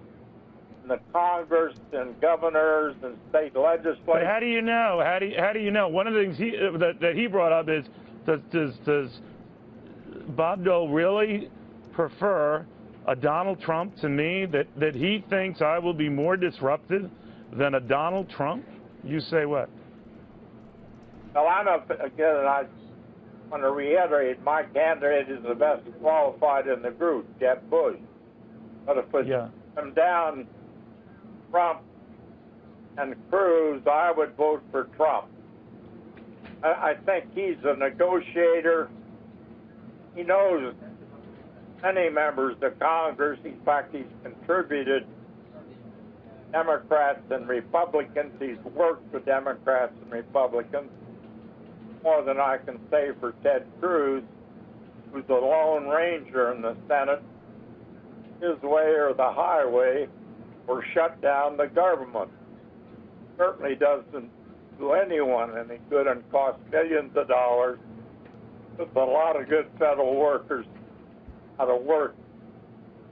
[0.83, 4.27] in the Congress and governors and state But legislatures.
[4.27, 5.01] how do you know?
[5.05, 5.89] How do you, how do you know?
[5.89, 7.85] One of the things he, uh, that, that he brought up is
[8.27, 9.21] does, does, does
[10.29, 11.51] Bob Dole really
[11.93, 12.65] prefer
[13.09, 17.11] a Donald Trump to me that, that he thinks I will be more disruptive
[17.53, 18.65] than a Donald Trump?
[19.03, 19.71] You say what?
[21.35, 22.65] Well, I'm a, again, I,
[23.51, 27.97] want to reiterate my candidate is the best qualified in the group, Jeb Bush.
[28.85, 29.49] But if it's Yeah.
[29.75, 30.47] come down
[31.51, 31.81] Trump
[32.99, 35.29] and Cruz, I would vote for Trump.
[36.63, 38.91] I, I think he's a negotiator.
[40.15, 40.75] He knows
[41.83, 43.39] many members of Congress.
[43.45, 45.07] In fact, he's contributed
[46.53, 48.33] Democrats and Republicans.
[48.41, 50.91] He's worked with Democrats and Republicans
[52.03, 54.23] more than I can say for Ted Cruz,
[55.13, 57.23] who's a lone ranger in the Senate.
[58.41, 60.07] His way or the highway,
[60.69, 62.31] or shut down the government.
[63.37, 64.31] Certainly doesn't
[64.79, 67.81] do anyone any good and costs millions of dollars.
[68.77, 70.67] Puts a lot of good federal workers
[71.61, 72.15] out of work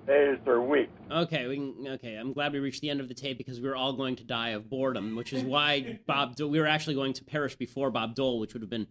[0.07, 0.93] days or weeks.
[1.11, 2.15] Okay, we can, okay.
[2.15, 4.25] I'm glad we reached the end of the tape because we were all going to
[4.25, 6.37] die of boredom, which is why Bob.
[6.37, 8.87] Dole, we were actually going to perish before Bob Dole, which would have been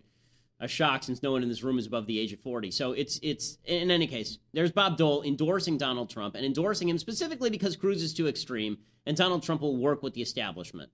[0.59, 2.71] a shock since no one in this room is above the age of 40.
[2.71, 6.97] So it's it's in any case, there's Bob Dole endorsing Donald Trump and endorsing him
[6.97, 10.91] specifically because Cruz is too extreme and Donald Trump will work with the establishment.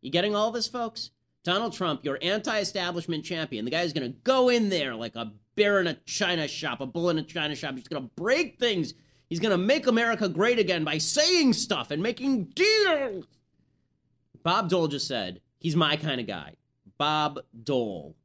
[0.00, 1.10] You getting all this, folks?
[1.44, 5.32] Donald Trump, your anti-establishment champion, the guy who's going to go in there like a
[5.54, 7.74] bear in a china shop, a bull in a china shop.
[7.74, 8.94] He's going to break things.
[9.28, 13.26] He's going to make America great again by saying stuff and making deals.
[14.42, 16.54] Bob Dole just said he's my kind of guy.
[16.98, 18.16] Bob Dole.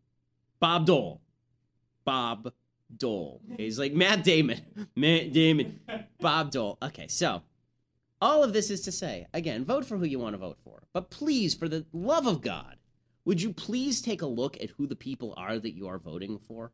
[0.60, 1.22] Bob Dole.
[2.04, 2.52] Bob
[2.96, 3.42] Dole.
[3.58, 4.62] He's like Matt Damon.
[4.96, 5.80] Matt Damon.
[6.20, 6.78] Bob Dole.
[6.82, 7.44] Okay, so
[8.22, 10.84] all of this is to say, again, vote for who you want to vote for.
[10.94, 12.78] But please, for the love of God,
[13.26, 16.40] would you please take a look at who the people are that you are voting
[16.40, 16.72] for?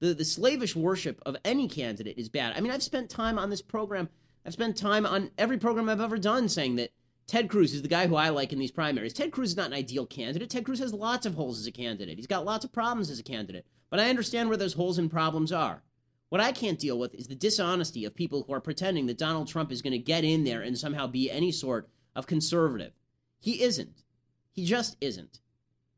[0.00, 2.54] The, the slavish worship of any candidate is bad.
[2.56, 4.08] I mean, I've spent time on this program.
[4.44, 6.90] I've spent time on every program I've ever done saying that
[7.26, 9.14] Ted Cruz is the guy who I like in these primaries.
[9.14, 10.50] Ted Cruz is not an ideal candidate.
[10.50, 12.18] Ted Cruz has lots of holes as a candidate.
[12.18, 13.66] He's got lots of problems as a candidate.
[13.88, 15.82] But I understand where those holes and problems are.
[16.28, 19.48] What I can't deal with is the dishonesty of people who are pretending that Donald
[19.48, 22.92] Trump is going to get in there and somehow be any sort of conservative.
[23.40, 24.02] He isn't.
[24.52, 25.40] He just isn't.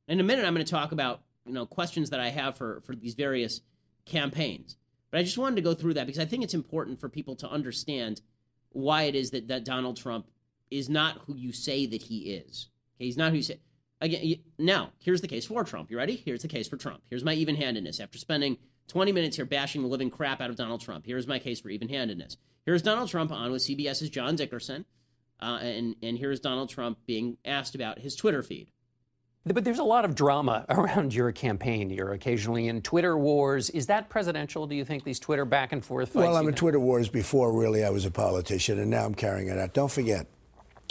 [0.09, 2.82] In a minute, I'm going to talk about you know questions that I have for
[2.85, 3.61] for these various
[4.07, 4.77] campaigns.
[5.11, 7.37] But I just wanted to go through that because I think it's important for people
[7.37, 8.23] to understand
[8.71, 10.27] why it is that, that Donald Trump
[10.71, 12.69] is not who you say that he is.
[12.97, 13.61] Okay, he's not who you say.
[14.01, 15.90] Again, now here's the case for Trump.
[15.90, 16.16] You ready?
[16.16, 17.03] Here's the case for Trump.
[17.09, 18.01] Here's my even-handedness.
[18.01, 21.38] After spending 20 minutes here bashing the living crap out of Donald Trump, here's my
[21.38, 22.37] case for even-handedness.
[22.66, 24.85] Here's Donald Trump on with CBS's John Dickerson,
[25.40, 28.71] uh, and and here's Donald Trump being asked about his Twitter feed.
[29.46, 31.90] But there's a lot of drama around your campaign.
[31.90, 33.70] You're occasionally in Twitter wars.
[33.70, 34.66] Is that presidential?
[34.66, 36.26] Do you think these Twitter back and forth fights?
[36.26, 39.48] Well, I'm in Twitter wars before really I was a politician, and now I'm carrying
[39.48, 39.72] it out.
[39.72, 40.26] Don't forget,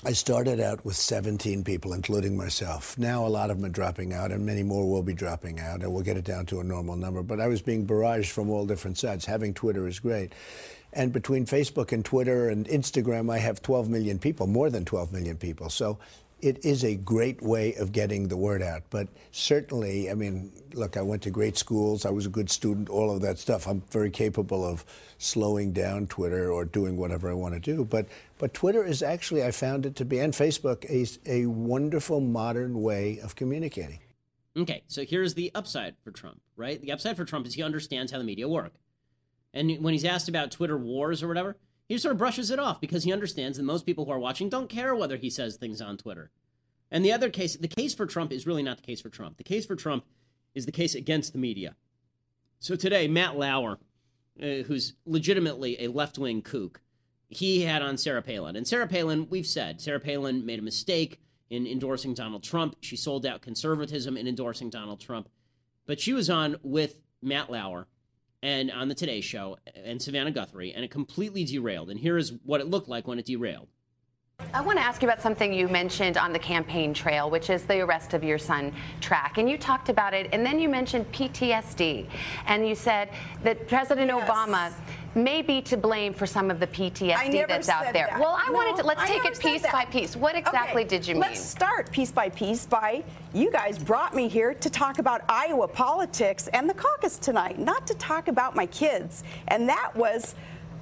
[0.06, 2.98] I started out with 17 people, including myself.
[2.98, 5.82] Now a lot of them are dropping out, and many more will be dropping out,
[5.82, 7.24] and we'll get it down to a normal number.
[7.24, 9.26] But I was being barraged from all different sides.
[9.26, 10.32] Having Twitter is great.
[10.94, 15.12] And between Facebook and Twitter and Instagram, I have 12 million people, more than 12
[15.12, 15.70] million people.
[15.70, 15.98] So
[16.42, 18.84] it is a great way of getting the word out.
[18.90, 22.06] But certainly, I mean, look, I went to great schools.
[22.06, 23.68] I was a good student, all of that stuff.
[23.68, 24.86] I'm very capable of
[25.18, 27.86] slowing down Twitter or doing whatever I want to do.
[27.86, 32.20] But, but Twitter is actually, I found it to be, and Facebook, a, a wonderful
[32.20, 34.00] modern way of communicating.
[34.58, 36.82] Okay, so here's the upside for Trump, right?
[36.82, 38.74] The upside for Trump is he understands how the media work.
[39.54, 42.82] And when he's asked about Twitter wars or whatever, he sort of brushes it off
[42.82, 45.82] because he understands that most people who are watching don't care whether he says things
[45.82, 46.32] on Twitter.
[46.92, 49.38] And the other case, the case for Trump is really not the case for Trump.
[49.38, 50.06] The case for Trump
[50.54, 51.76] is the case against the media.
[52.60, 53.80] So today, Matt Lauer,
[54.42, 56.82] uh, who's legitimately a left wing kook,
[57.28, 58.56] he had on Sarah Palin.
[58.56, 61.20] And Sarah Palin, we've said, Sarah Palin made a mistake
[61.50, 62.78] in endorsing Donald Trump.
[62.82, 65.30] She sold out conservatism in endorsing Donald Trump.
[65.86, 67.88] But she was on with Matt Lauer
[68.46, 71.90] and on the Today Show and Savannah Guthrie, and it completely derailed.
[71.90, 73.70] And here is what it looked like when it derailed.
[74.56, 77.64] I want to ask you about something you mentioned on the campaign trail, which is
[77.64, 78.72] the arrest of your son,
[79.02, 79.38] Track.
[79.38, 82.08] And you talked about it, and then you mentioned PTSD.
[82.48, 83.10] And you said
[83.44, 84.30] that President Yes.
[84.30, 84.74] Obama
[85.14, 88.08] may be to blame for some of the PTSD that's out there.
[88.10, 88.18] that.
[88.20, 89.74] Well, I wanted to, let's I take it piece that.
[89.74, 90.16] by piece.
[90.16, 91.22] What exactly Okay, did you mean?
[91.24, 95.68] Let's start piece by piece by you guys brought me here to talk about Iowa
[95.68, 99.24] politics and the caucus tonight, not to talk about my kids.
[99.50, 100.36] And that was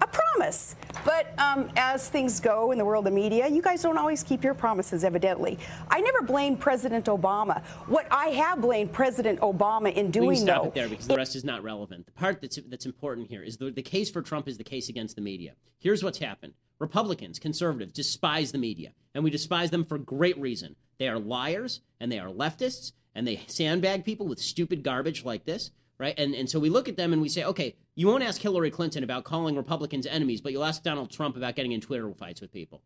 [0.04, 0.76] a promise.
[1.06, 4.44] But um, as things go in the world of media, you guys don't always keep
[4.44, 5.58] your promises, evidently.
[5.90, 7.64] I never blamed President Obama.
[7.88, 11.08] What I have blamed President Obama in we doing, can stop though, it there because
[11.08, 12.06] the rest is not relevant.
[12.06, 14.90] The part that's that's important here is the, the case for Trump is the case
[14.90, 15.54] against the media.
[15.80, 20.76] Here's what's happened: Republicans, conservatives, despise the media, and we despise them for great reason.
[21.00, 25.46] They are liars and they are leftists and they sandbag people with stupid garbage like
[25.46, 25.72] this.
[25.98, 26.18] Right?
[26.18, 28.72] And and so we look at them and we say, okay, you won't ask Hillary
[28.72, 32.42] Clinton about calling Republicans enemies, but you'll ask Donald Trump about getting in Twitter fights
[32.42, 32.82] with people.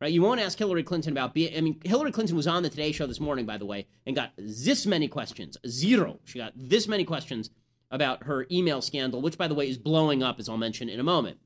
[0.00, 0.12] Right?
[0.12, 1.56] You won't ask Hillary Clinton about being.
[1.56, 4.14] I mean, Hillary Clinton was on the Today Show this morning, by the way, and
[4.14, 5.56] got this many questions.
[5.66, 6.20] Zero.
[6.24, 7.50] She got this many questions
[7.90, 11.00] about her email scandal, which, by the way, is blowing up, as I'll mention in
[11.00, 11.38] a moment.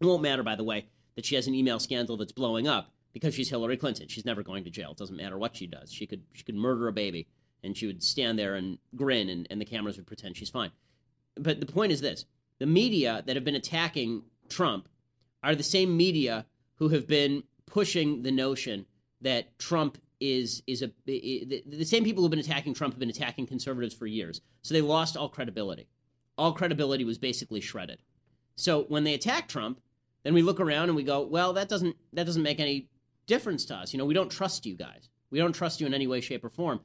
[0.00, 2.90] It won't matter, by the way, that she has an email scandal that's blowing up
[3.12, 4.08] because she's Hillary Clinton.
[4.08, 4.92] She's never going to jail.
[4.92, 5.92] It doesn't matter what she does.
[5.92, 7.28] She could she could murder a baby
[7.64, 10.70] and she would stand there and grin and, and the cameras would pretend she's fine.
[11.36, 12.26] But the point is this
[12.58, 14.88] the media that have been attacking Trump
[15.42, 16.46] are the same media
[16.76, 18.86] who have been pushing the notion
[19.20, 23.46] that Trump is is a the, same people who've been attacking Trump have been attacking
[23.46, 24.40] conservatives for years.
[24.62, 25.88] So they lost all credibility.
[26.38, 28.00] All credibility was basically shredded.
[28.56, 29.80] So when they attack Trump,
[30.22, 32.88] then we look around and we go, well, that doesn't that doesn't make any
[33.26, 33.92] difference to us.
[33.92, 35.08] You know, we don't trust you guys.
[35.30, 36.80] We don't trust you in any way, shape, or form.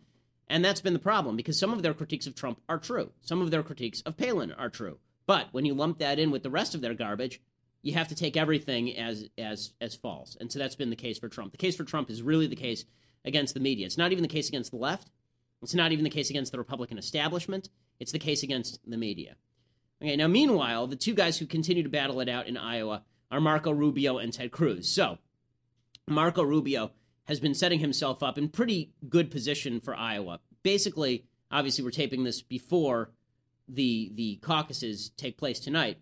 [0.50, 3.12] And that's been the problem because some of their critiques of Trump are true.
[3.22, 4.98] Some of their critiques of Palin are true.
[5.28, 7.40] But when you lump that in with the rest of their garbage,
[7.84, 10.36] you have to take everything as as as false.
[10.40, 11.52] And so that's been the case for Trump.
[11.52, 12.84] The case for Trump is really the case
[13.24, 13.86] against the media.
[13.86, 15.12] It's not even the case against the left.
[15.62, 17.70] It's not even the case against the Republican establishment.
[18.00, 19.36] It's the case against the media.
[20.02, 23.42] Okay, now meanwhile, the two guys who continue to battle it out in Iowa are
[23.42, 24.90] Marco Rubio and Ted Cruz.
[24.90, 25.20] So,
[26.08, 26.92] Marco Rubio
[27.30, 30.40] has been setting himself up in pretty good position for Iowa.
[30.64, 33.12] Basically, obviously, we're taping this before
[33.68, 36.00] the the caucuses take place tonight.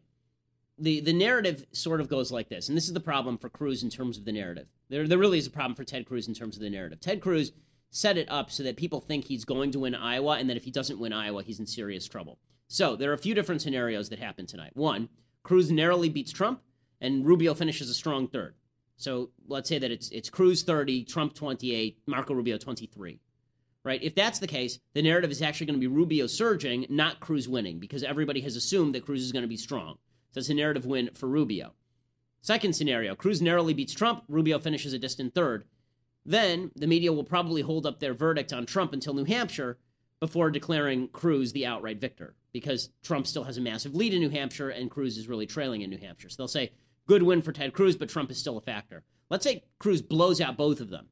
[0.80, 3.84] The the narrative sort of goes like this, and this is the problem for Cruz
[3.84, 4.68] in terms of the narrative.
[4.90, 7.02] There there really is a problem for Ted Cruz in terms of the narrative.
[7.02, 7.52] Ted Cruz
[7.90, 10.63] set it up so that people think he's going to win Iowa, and that if
[10.63, 12.40] he doesn't win Iowa, he's in serious trouble.
[12.70, 14.72] So there are a few different scenarios that happen tonight.
[14.76, 15.10] One,
[15.44, 16.62] Cruz narrowly beats Trump,
[17.02, 18.56] and Rubio finishes a strong third.
[18.98, 23.20] So let's say that it's it's Cruz 30, Trump 28, Marco Rubio 23.
[23.84, 24.04] Right?
[24.04, 27.48] If that's the case, the narrative is actually going to be Rubio surging, not Cruz
[27.48, 29.98] winning, because everybody has assumed that Cruz is going to be strong.
[30.32, 31.74] So it's a narrative win for Rubio.
[32.42, 35.64] Second scenario Cruz narrowly beats Trump, Rubio finishes a distant third.
[36.26, 39.78] Then the media will probably hold up their verdict on Trump until New Hampshire
[40.20, 44.30] before declaring Cruz the outright victor, because Trump still has a massive lead in New
[44.30, 46.30] Hampshire and Cruz is really trailing in New Hampshire.
[46.30, 46.72] So they'll say,
[47.08, 49.04] Good win for Ted Cruz, but Trump is still a factor.
[49.30, 51.08] Let's say Cruz blows out both of them.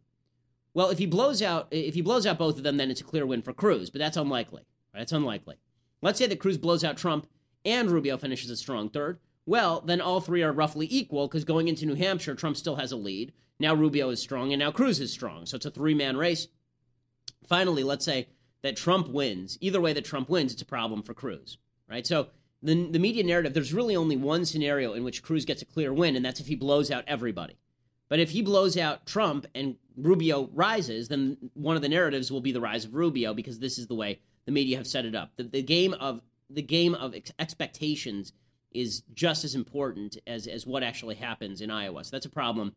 [0.73, 3.05] Well, if he blows out if he blows out both of them, then it's a
[3.05, 4.63] clear win for Cruz, but that's unlikely.
[4.93, 4.99] Right?
[4.99, 5.55] That's unlikely.
[6.01, 7.27] Let's say that Cruz blows out Trump
[7.63, 9.19] and Rubio finishes a strong third.
[9.45, 12.91] Well, then all three are roughly equal because going into New Hampshire, Trump still has
[12.91, 13.31] a lead.
[13.59, 15.45] Now Rubio is strong, and now Cruz is strong.
[15.45, 16.47] So it's a three man race.
[17.47, 18.27] Finally, let's say
[18.63, 19.57] that Trump wins.
[19.61, 21.57] Either way that Trump wins, it's a problem for Cruz.
[21.89, 22.05] Right?
[22.05, 22.27] So
[22.65, 25.93] the, the media narrative, there's really only one scenario in which Cruz gets a clear
[25.93, 27.57] win, and that's if he blows out everybody.
[28.09, 32.41] But if he blows out Trump and Rubio rises, then one of the narratives will
[32.41, 35.15] be the rise of Rubio because this is the way the media have set it
[35.15, 35.31] up.
[35.37, 38.33] The, the game of the game of ex- expectations
[38.71, 42.03] is just as important as as what actually happens in Iowa.
[42.03, 42.75] So that's a problem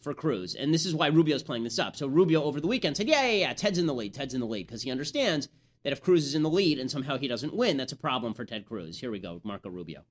[0.00, 1.94] for Cruz, and this is why Rubio's playing this up.
[1.94, 4.14] So Rubio over the weekend said, "Yeah, yeah, yeah, Ted's in the lead.
[4.14, 5.48] Ted's in the lead," because he understands
[5.86, 8.34] that if Cruz is in the lead and somehow he doesn't win, that's a problem
[8.34, 8.98] for Ted Cruz.
[8.98, 10.02] Here we go, Marco Rubio.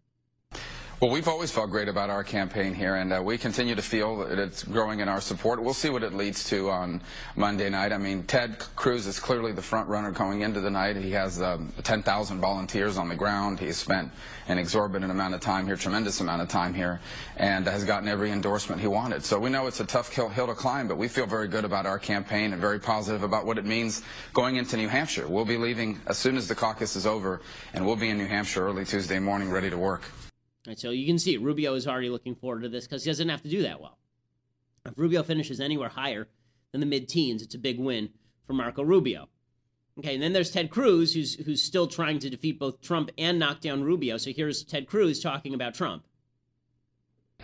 [1.01, 4.15] Well, we've always felt great about our campaign here, and uh, we continue to feel
[4.19, 5.61] that it's growing in our support.
[5.61, 7.01] We'll see what it leads to on
[7.35, 7.91] Monday night.
[7.91, 10.95] I mean, Ted Cruz is clearly the front runner going into the night.
[10.95, 13.59] He has um, 10,000 volunteers on the ground.
[13.59, 14.09] He's spent
[14.47, 17.01] an exorbitant amount of time here, tremendous amount of time here,
[17.35, 19.21] and has gotten every endorsement he wanted.
[19.21, 21.85] So we know it's a tough hill to climb, but we feel very good about
[21.85, 24.01] our campaign and very positive about what it means
[24.33, 25.27] going into New Hampshire.
[25.27, 27.41] We'll be leaving as soon as the caucus is over,
[27.73, 30.03] and we'll be in New Hampshire early Tuesday morning ready to work.
[30.67, 33.29] Right, so you can see Rubio is already looking forward to this because he doesn't
[33.29, 33.99] have to do that well.
[34.85, 36.27] If Rubio finishes anywhere higher
[36.71, 38.09] than the mid-teens, it's a big win
[38.47, 39.29] for Marco Rubio.
[39.99, 43.39] Okay, and then there's Ted Cruz, who's who's still trying to defeat both Trump and
[43.39, 44.17] knock down Rubio.
[44.17, 46.03] So here's Ted Cruz talking about Trump.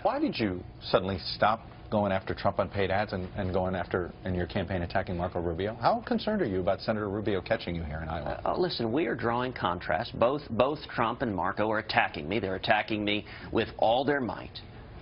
[0.02, 4.12] Why did you suddenly stop going after Trump on paid ads and, and going after
[4.26, 5.76] in your campaign attacking Marco Rubio?
[5.76, 8.42] How concerned are you about Senator Rubio catching you here in Iowa?
[8.46, 10.18] Uh, listen, we are drawing contrast.
[10.18, 12.40] Both both Trump and Marco are attacking me.
[12.40, 14.58] They're attacking me with all their might.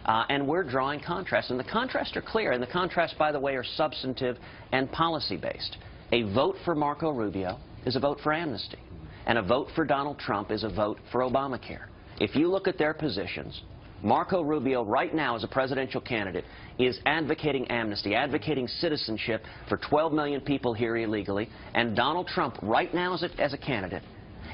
[0.06, 1.52] Uh, and we're drawing contrasts.
[1.52, 2.52] And the contrasts are clear.
[2.52, 4.38] And the contrasts, by the way, are substantive
[4.71, 5.78] and policy-based.
[6.12, 8.80] A vote for Marco Rubio is a vote for amnesty.
[9.28, 11.86] And a vote for Donald Trump is a vote for Obamacare.
[12.19, 13.62] If you look at their positions,
[14.01, 16.45] Marco Rubio, right now as a presidential candidate,
[16.77, 21.49] is advocating amnesty, advocating citizenship for 12 million people here illegally.
[21.73, 24.03] And Donald Trump, right now as a, as a candidate,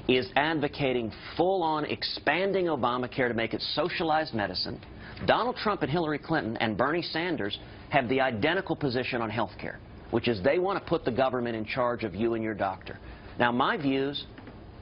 [0.08, 4.80] is advocating full-on expanding Obamacare to make it socialized medicine.
[5.26, 7.58] Donald Trump and Hillary Clinton and Bernie Sanders
[7.90, 9.80] have the identical position on health care,
[10.12, 12.98] which is they want to put the government in charge of you and your doctor.
[13.40, 14.26] Now, my views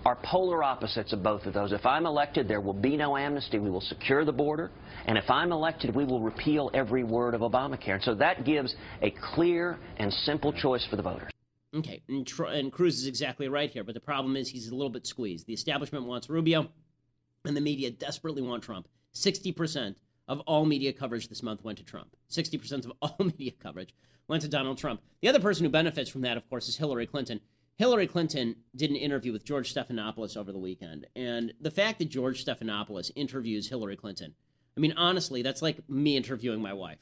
[0.05, 1.71] are polar opposites of both of those.
[1.71, 3.59] If I'm elected, there will be no amnesty.
[3.59, 4.71] We will secure the border.
[5.05, 7.95] And if I'm elected, we will repeal every word of Obamacare.
[7.95, 11.31] And so that gives a clear and simple choice for the voters.
[11.75, 14.91] Okay, and, and Cruz is exactly right here, but the problem is he's a little
[14.91, 15.47] bit squeezed.
[15.47, 16.67] The establishment wants Rubio,
[17.45, 18.87] and the media desperately want Trump.
[19.15, 19.95] 60%
[20.27, 22.15] of all media coverage this month went to Trump.
[22.29, 23.93] 60% of all media coverage
[24.27, 25.01] went to Donald Trump.
[25.21, 27.39] The other person who benefits from that, of course, is Hillary Clinton.
[27.75, 31.07] Hillary Clinton did an interview with George Stephanopoulos over the weekend.
[31.15, 34.35] And the fact that George Stephanopoulos interviews Hillary Clinton,
[34.77, 36.99] I mean, honestly, that's like me interviewing my wife.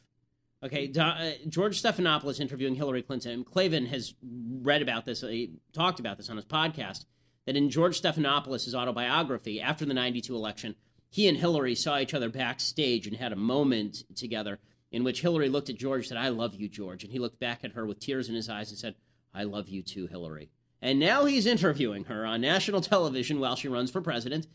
[0.63, 3.43] Okay, uh, George Stephanopoulos interviewing Hillary Clinton.
[3.43, 4.13] Klavan has
[4.61, 7.05] read about this, he talked about this on his podcast,
[7.45, 10.75] that in George Stephanopoulos' autobiography, after the 92 election,
[11.09, 14.59] he and Hillary saw each other backstage and had a moment together
[14.91, 17.03] in which Hillary looked at George and said, I love you, George.
[17.03, 18.95] And he looked back at her with tears in his eyes and said,
[19.33, 20.49] I love you too, Hillary.
[20.81, 24.47] And now he's interviewing her on national television while she runs for president.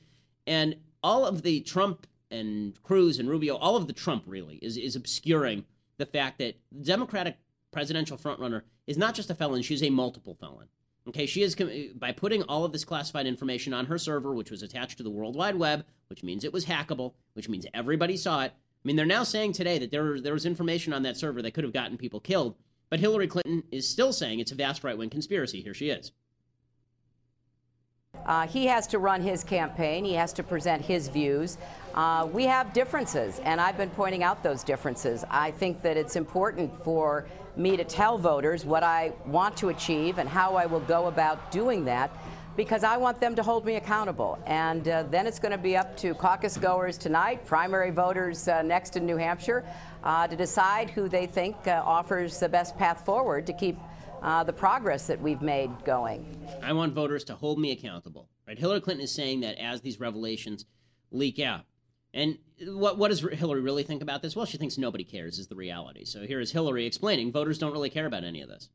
[0.47, 4.77] And all of the Trump and Cruz and Rubio, all of the Trump really is,
[4.77, 5.65] is obscuring
[5.99, 7.37] the fact that the Democratic
[7.71, 10.69] presidential frontrunner is not just a felon, she's a multiple felon.
[11.09, 11.55] Okay, she is
[11.95, 15.11] by putting all of this classified information on her server, which was attached to the
[15.11, 18.53] World Wide Web, which means it was hackable, which means everybody saw it.
[18.53, 21.55] I mean, they're now saying today that there, there was information on that server that
[21.55, 22.57] could have gotten people killed.
[22.88, 25.61] But Hillary Clinton is still saying it's a vast right wing conspiracy.
[25.61, 26.12] Here she is.
[28.25, 30.05] Uh, he has to run his campaign.
[30.05, 31.59] He has to present his views.
[31.94, 35.25] Uh, we have differences, and I've been pointing out those differences.
[35.31, 40.18] I think that it's important for me to tell voters what I want to achieve
[40.18, 42.11] and how I will go about doing that
[42.57, 44.38] because I want them to hold me accountable.
[44.46, 48.62] And uh, then it's going to be up to caucus goers tonight, primary voters uh,
[48.62, 49.62] next in New Hampshire,
[50.07, 53.77] uh, to decide who they think uh, offers the best path forward to keep
[54.23, 56.25] uh, the progress that we've made going.
[56.62, 58.29] I want voters to hold me accountable.
[58.47, 58.57] Right?
[58.57, 60.64] Hillary Clinton is saying that as these revelations
[61.11, 61.64] leak out.
[62.14, 64.37] And what, what does Hillary really think about this?
[64.37, 66.05] Well, she thinks nobody cares, is the reality.
[66.05, 68.71] So here is Hillary explaining voters don't really care about any of this.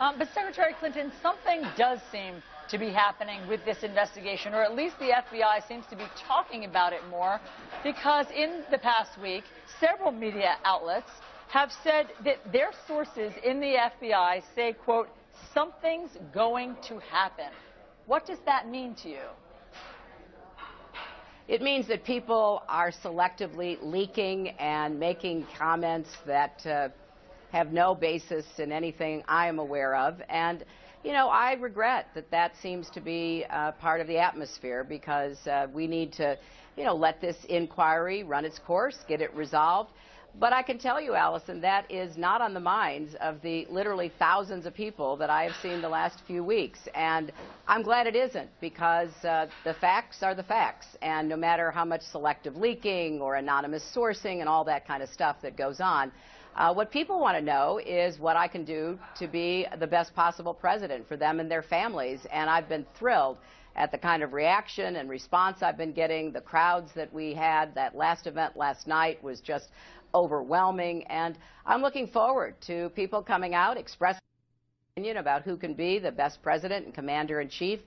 [0.00, 4.74] Um, but Secretary Clinton, something does seem to be happening with this investigation, or at
[4.74, 7.38] least the FBI seems to be talking about it more,
[7.84, 9.44] because in the past week,
[9.78, 11.10] several media outlets
[11.48, 15.08] have said that their sources in the FBI say, quote,
[15.52, 17.50] something's going to happen.
[18.06, 19.28] What does that mean to you?
[21.48, 26.88] It means that people are selectively leaking and making comments that uh,
[27.50, 30.22] have no basis in anything I am aware of.
[30.30, 30.64] And,
[31.04, 35.36] you know, I regret that that seems to be uh, part of the atmosphere because
[35.46, 36.38] uh, we need to,
[36.76, 39.90] you know, let this inquiry run its course, get it resolved.
[40.38, 44.10] But I can tell you, Allison, that is not on the minds of the literally
[44.18, 46.78] thousands of people that I have seen the last few weeks.
[46.94, 47.32] And
[47.68, 50.86] I'm glad it isn't because uh, the facts are the facts.
[51.02, 55.10] And no matter how much selective leaking or anonymous sourcing and all that kind of
[55.10, 56.10] stuff that goes on,
[56.56, 60.14] uh, what people want to know is what I can do to be the best
[60.14, 62.26] possible president for them and their families.
[62.30, 63.38] And I've been thrilled
[63.74, 66.30] at the kind of reaction and response I've been getting.
[66.30, 69.70] The crowds that we had, that last event last night was just
[70.14, 71.04] overwhelming.
[71.04, 74.20] And I'm looking forward to people coming out, expressing
[74.94, 77.80] opinion about who can be the best president and commander in chief.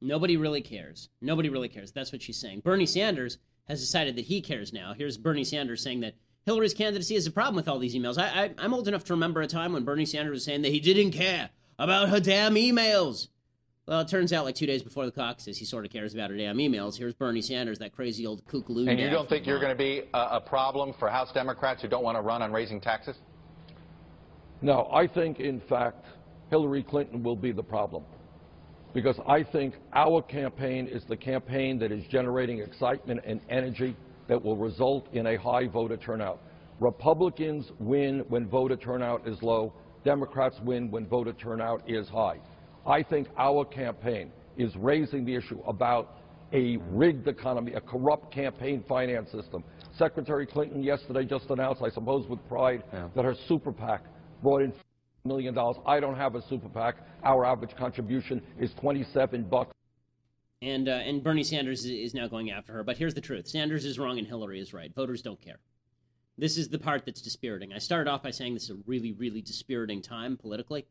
[0.00, 1.08] Nobody really cares.
[1.20, 1.92] Nobody really cares.
[1.92, 2.62] That's what she's saying.
[2.64, 4.92] Bernie Sanders has decided that he cares now.
[4.96, 6.14] Here's Bernie Sanders saying that
[6.48, 8.16] Hillary's candidacy is a problem with all these emails.
[8.16, 10.72] I, I, am old enough to remember a time when Bernie Sanders was saying that
[10.72, 13.28] he didn't care about her damn emails.
[13.86, 16.30] Well, it turns out like two days before the caucuses, he sort of cares about
[16.30, 16.96] her damn emails.
[16.96, 18.88] Here's Bernie Sanders, that crazy old kookaloo.
[18.88, 21.88] And you don't think you're going to be a, a problem for House Democrats who
[21.88, 23.16] don't want to run on raising taxes?
[24.62, 26.06] No, I think, in fact,
[26.48, 28.04] Hillary Clinton will be the problem.
[28.94, 33.94] Because I think our campaign is the campaign that is generating excitement and energy
[34.28, 36.40] that will result in a high voter turnout.
[36.80, 39.72] Republicans win when voter turnout is low.
[40.04, 42.38] Democrats win when voter turnout is high.
[42.86, 46.16] I think our campaign is raising the issue about
[46.52, 49.64] a rigged economy, a corrupt campaign finance system.
[49.98, 53.08] Secretary Clinton yesterday just announced, I suppose with pride, yeah.
[53.14, 54.04] that her super PAC
[54.42, 54.72] brought in
[55.24, 55.76] million dollars.
[55.84, 56.96] I don't have a super PAC.
[57.22, 59.72] Our average contribution is 27 bucks
[60.60, 62.84] and uh, and Bernie Sanders is now going after her.
[62.84, 64.94] But here's the truth: Sanders is wrong and Hillary is right.
[64.94, 65.58] Voters don't care.
[66.36, 67.72] This is the part that's dispiriting.
[67.72, 70.86] I started off by saying this is a really, really dispiriting time politically.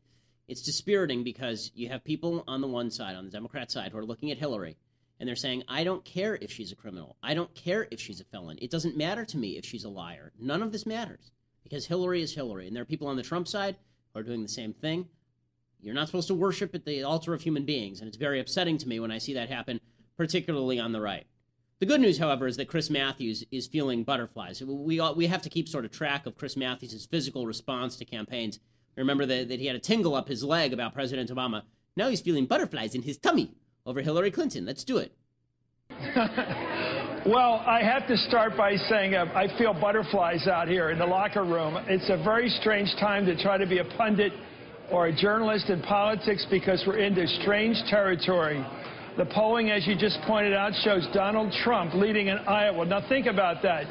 [0.46, 3.98] It's dispiriting because you have people on the one side, on the Democrat side, who
[3.98, 4.76] are looking at Hillary
[5.20, 7.16] and they're saying, I don't care if she's a criminal.
[7.22, 8.58] I don't care if she's a felon.
[8.60, 10.32] It doesn't matter to me if she's a liar.
[10.38, 11.32] None of this matters
[11.64, 12.66] because Hillary is Hillary.
[12.66, 13.76] And there are people on the Trump side
[14.12, 15.08] who are doing the same thing.
[15.80, 18.78] You're not supposed to worship at the altar of human beings, and it's very upsetting
[18.78, 19.80] to me when I see that happen,
[20.16, 21.26] particularly on the right.
[21.78, 24.60] The good news, however, is that Chris Matthews is feeling butterflies.
[24.60, 28.58] We, we have to keep sort of track of Chris Matthews' physical response to campaigns.
[28.96, 31.62] Remember that, that he had a tingle up his leg about President Obama.
[31.96, 33.52] Now he's feeling butterflies in his tummy
[33.86, 34.66] over Hillary Clinton.
[34.66, 35.12] Let's do it.
[37.26, 41.06] well, I have to start by saying uh, I feel butterflies out here in the
[41.06, 41.76] locker room.
[41.86, 44.32] It's a very strange time to try to be a pundit
[44.90, 48.64] or a journalist in politics because we're into strange territory.
[49.16, 52.84] The polling, as you just pointed out, shows Donald Trump leading in Iowa.
[52.84, 53.86] Now think about that.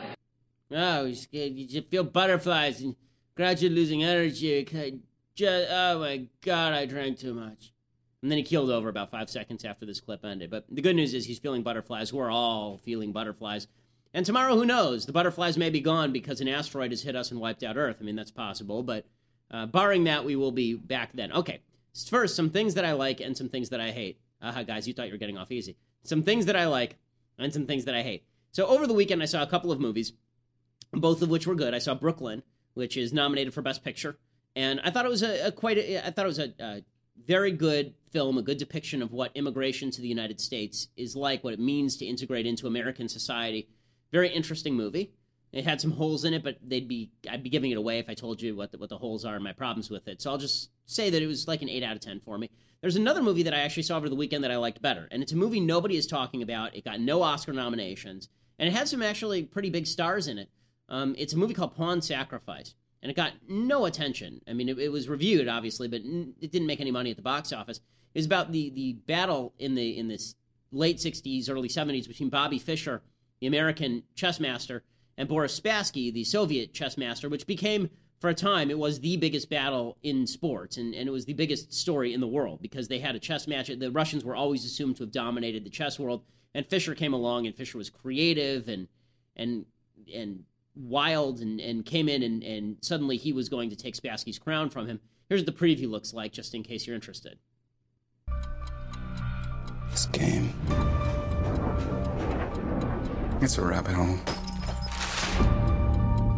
[0.71, 2.95] Oh, you just feel butterflies and
[3.35, 4.63] gradually losing energy.
[5.35, 7.73] Just, oh my God, I drank too much.
[8.21, 10.49] And then he keeled over about five seconds after this clip ended.
[10.49, 12.11] But the good news is he's feeling butterflies.
[12.11, 13.67] We're all feeling butterflies.
[14.13, 15.05] And tomorrow, who knows?
[15.05, 17.97] The butterflies may be gone because an asteroid has hit us and wiped out Earth.
[17.99, 18.81] I mean, that's possible.
[18.81, 19.05] But
[19.51, 21.31] uh, barring that, we will be back then.
[21.31, 21.61] Okay.
[22.09, 24.19] First, some things that I like and some things that I hate.
[24.41, 25.77] Aha, guys, you thought you were getting off easy.
[26.03, 26.97] Some things that I like
[27.39, 28.23] and some things that I hate.
[28.51, 30.13] So over the weekend, I saw a couple of movies,
[30.91, 31.73] both of which were good.
[31.73, 32.43] I saw Brooklyn,
[32.73, 34.17] which is nominated for Best Picture,
[34.55, 35.77] and I thought it was a, a quite.
[35.77, 36.83] A, I thought it was a, a
[37.25, 41.43] very good film, a good depiction of what immigration to the United States is like,
[41.43, 43.69] what it means to integrate into American society.
[44.11, 45.13] Very interesting movie.
[45.51, 48.09] It had some holes in it, but they'd be I'd be giving it away if
[48.09, 50.21] I told you what the, what the holes are and my problems with it.
[50.21, 52.49] So I'll just say that it was like an eight out of ten for me.
[52.81, 55.23] There's another movie that I actually saw over the weekend that I liked better, and
[55.23, 56.75] it's a movie nobody is talking about.
[56.75, 58.29] It got no Oscar nominations,
[58.59, 60.49] and it had some actually pretty big stars in it.
[60.89, 64.41] Um, it's a movie called Pawn Sacrifice, and it got no attention.
[64.47, 67.23] I mean, it, it was reviewed obviously, but it didn't make any money at the
[67.23, 67.79] box office.
[68.13, 70.35] It's about the the battle in the in this
[70.71, 73.01] late '60s, early '70s between Bobby Fischer,
[73.39, 74.83] the American chess master,
[75.17, 77.89] and Boris Spassky, the Soviet chess master, which became
[78.19, 81.33] for a time, it was the biggest battle in sports, and, and it was the
[81.33, 83.67] biggest story in the world because they had a chess match.
[83.67, 86.23] The Russians were always assumed to have dominated the chess world,
[86.55, 88.87] and Fischer came along, and Fischer was creative and
[89.35, 89.65] and
[90.13, 90.45] and
[90.75, 94.69] wild, and, and came in, and, and suddenly he was going to take Spassky's crown
[94.69, 94.99] from him.
[95.29, 97.37] Here's what the preview looks like, just in case you're interested.
[99.91, 100.53] This game.
[103.41, 104.17] It's a rabbit hole.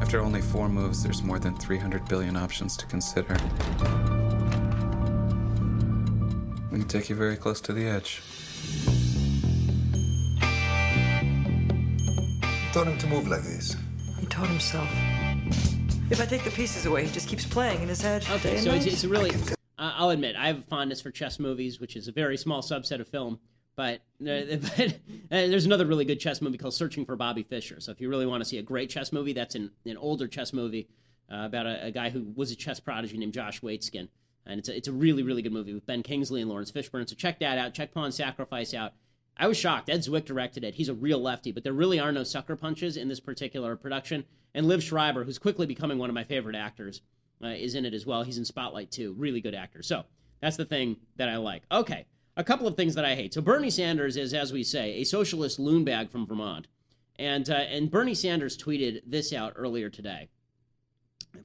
[0.10, 3.38] After only four moves, there's more than 300 billion options to consider.
[6.72, 8.24] We can take you very close to the edge.
[12.74, 13.76] Told him to move like this.
[14.20, 14.90] He taught himself.
[16.10, 18.26] If I take the pieces away, he just keeps playing in his head.
[18.32, 19.30] Okay, so it's, it's, a really.
[19.30, 22.64] Uh, I'll admit, I have a fondness for chess movies, which is a very small
[22.64, 23.40] subset of film.
[23.80, 25.00] But, uh, but
[25.30, 27.80] there's another really good chess movie called Searching for Bobby Fischer.
[27.80, 30.28] So if you really want to see a great chess movie, that's an, an older
[30.28, 30.90] chess movie
[31.32, 34.10] uh, about a, a, guy who was a chess prodigy named Josh Waitzkin.
[34.46, 37.08] And it's a, it's a really, really good movie with Ben Kingsley and Laurence Fishburne.
[37.08, 37.74] So check that out.
[37.74, 38.92] Check Pawn Sacrifice out.
[39.38, 39.90] I was shocked.
[39.90, 40.76] Ed Zwick directed it.
[40.76, 44.26] He's a real lefty, but there really are no sucker punches in this particular production.
[44.54, 47.02] And Liev Schreiber, who's quickly becoming one of my favorite actors,
[47.42, 48.24] uh, is in it as well.
[48.24, 49.14] He's in Spotlight too.
[49.18, 49.82] Really good actor.
[49.84, 50.04] So
[50.42, 51.64] that's the thing that I like.
[51.72, 52.06] Okay
[52.40, 53.34] a couple of things that I hate.
[53.34, 56.68] So Bernie Sanders is, as we say, a socialist loonbag from Vermont,
[57.18, 60.30] and uh, and Bernie Sanders tweeted this out earlier today.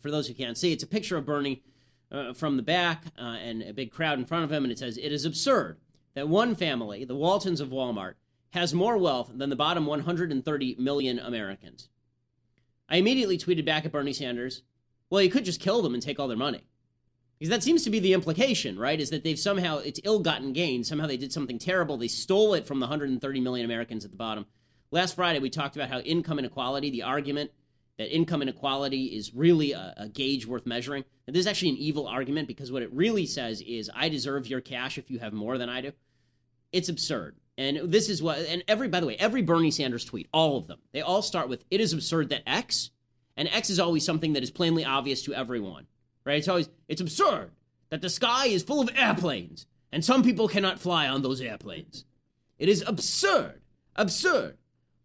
[0.01, 1.65] For those who can't see, it's a picture of Bernie
[2.13, 4.79] uh, from the back uh, and a big crowd in front of him, and it
[4.79, 5.79] says, "It is absurd
[6.15, 8.15] that one family, the Waltons of Walmart,
[8.51, 11.89] has more wealth than the bottom 130 million Americans."
[12.89, 14.63] I immediately tweeted back at Bernie Sanders,
[15.11, 16.69] "Well, you could just kill them and take all their money."
[17.39, 19.01] Because that seems to be the implication, right?
[19.01, 20.85] Is that they've somehow, it's ill gotten gain.
[20.85, 21.97] Somehow they did something terrible.
[21.97, 24.47] They stole it from the 130 million Americans at the bottom.
[24.91, 27.51] Last Friday, we talked about how income inequality, the argument
[27.99, 31.05] that income inequality is really a, a gauge worth measuring.
[31.27, 34.47] And this is actually an evil argument because what it really says is, I deserve
[34.47, 35.93] your cash if you have more than I do.
[36.73, 37.37] It's absurd.
[37.57, 40.67] And this is what, and every, by the way, every Bernie Sanders tweet, all of
[40.67, 42.91] them, they all start with, it is absurd that X,
[43.37, 45.87] and X is always something that is plainly obvious to everyone
[46.25, 46.39] right?
[46.39, 47.51] It's always it's absurd
[47.91, 52.05] that the sky is full of airplanes and some people cannot fly on those airplanes.
[52.59, 53.61] It is absurd,
[53.97, 54.57] absurd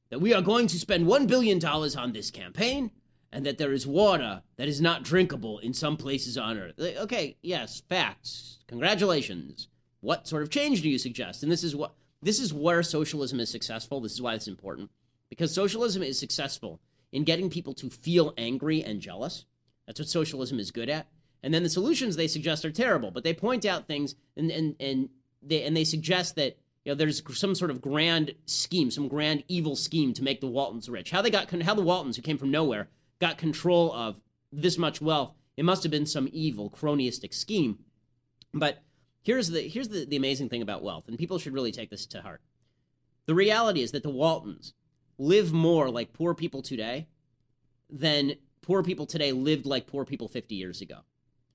[0.09, 2.91] that we are going to spend $1 billion on this campaign
[3.31, 6.79] and that there is water that is not drinkable in some places on Earth.
[6.79, 8.59] Okay, yes, facts.
[8.67, 9.67] Congratulations.
[10.01, 11.43] What sort of change do you suggest?
[11.43, 14.01] And this is what this is where socialism is successful.
[14.01, 14.89] This is why it's important.
[15.29, 16.79] Because socialism is successful
[17.11, 19.45] in getting people to feel angry and jealous
[19.89, 21.07] that's what socialism is good at.
[21.41, 24.75] And then the solutions they suggest are terrible, but they point out things and and
[24.79, 25.09] and
[25.41, 29.43] they and they suggest that you know there's some sort of grand scheme, some grand
[29.47, 31.11] evil scheme to make the Waltons rich.
[31.11, 32.87] How they got how the Waltons who came from nowhere
[33.19, 34.21] got control of
[34.51, 35.33] this much wealth.
[35.57, 37.79] It must have been some evil cronyistic scheme.
[38.53, 38.83] But
[39.21, 42.05] Here's the here's the, the amazing thing about wealth, and people should really take this
[42.07, 42.41] to heart.
[43.25, 44.73] The reality is that the Waltons
[45.17, 47.07] live more like poor people today
[47.89, 50.99] than poor people today lived like poor people 50 years ago.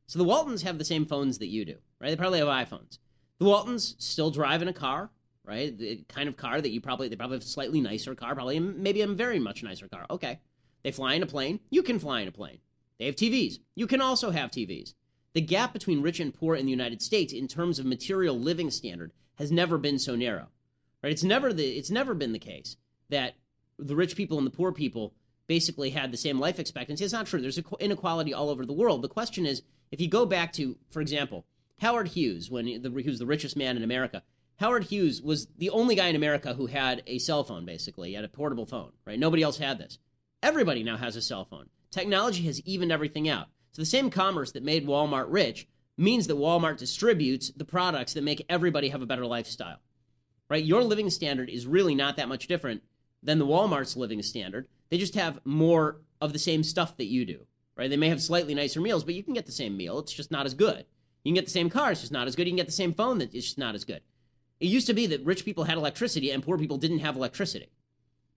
[0.06, 2.10] So the Waltons have the same phones that you do, right?
[2.10, 2.98] They probably have iPhones.
[3.38, 5.10] The Waltons still drive in a car,
[5.44, 5.76] right?
[5.76, 8.58] The kind of car that you probably they probably have a slightly nicer car, probably
[8.58, 10.06] maybe a very much nicer car.
[10.10, 10.40] Okay.
[10.82, 11.60] They fly in a plane.
[11.70, 12.58] You can fly in a plane.
[12.98, 13.58] They have TVs.
[13.74, 14.94] You can also have TVs.
[15.32, 18.70] The gap between rich and poor in the United States in terms of material living
[18.70, 20.48] standard has never been so narrow.
[21.02, 21.12] Right?
[21.12, 22.76] It's never the it's never been the case
[23.08, 23.34] that
[23.78, 25.14] the rich people and the poor people
[25.46, 27.04] basically had the same life expectancy.
[27.04, 27.40] It's not true.
[27.40, 29.02] There's inequality all over the world.
[29.02, 31.44] The question is, if you go back to, for example,
[31.80, 34.22] Howard Hughes, when he, the, he was the richest man in America,
[34.56, 38.14] Howard Hughes was the only guy in America who had a cell phone, basically.
[38.14, 39.18] Had a portable phone, right?
[39.18, 39.98] Nobody else had this.
[40.42, 41.68] Everybody now has a cell phone.
[41.90, 43.48] Technology has evened everything out.
[43.72, 45.66] So the same commerce that made Walmart rich
[45.96, 49.80] means that Walmart distributes the products that make everybody have a better lifestyle.
[50.48, 50.64] Right?
[50.64, 52.82] Your living standard is really not that much different
[53.22, 54.68] than the Walmart's living standard.
[54.90, 57.46] They just have more of the same stuff that you do.
[57.76, 57.90] Right?
[57.90, 59.98] They may have slightly nicer meals, but you can get the same meal.
[59.98, 60.86] It's just not as good.
[61.24, 62.46] You can get the same car, it's just not as good.
[62.46, 64.02] You can get the same phone, that it's just not as good.
[64.60, 67.70] It used to be that rich people had electricity and poor people didn't have electricity.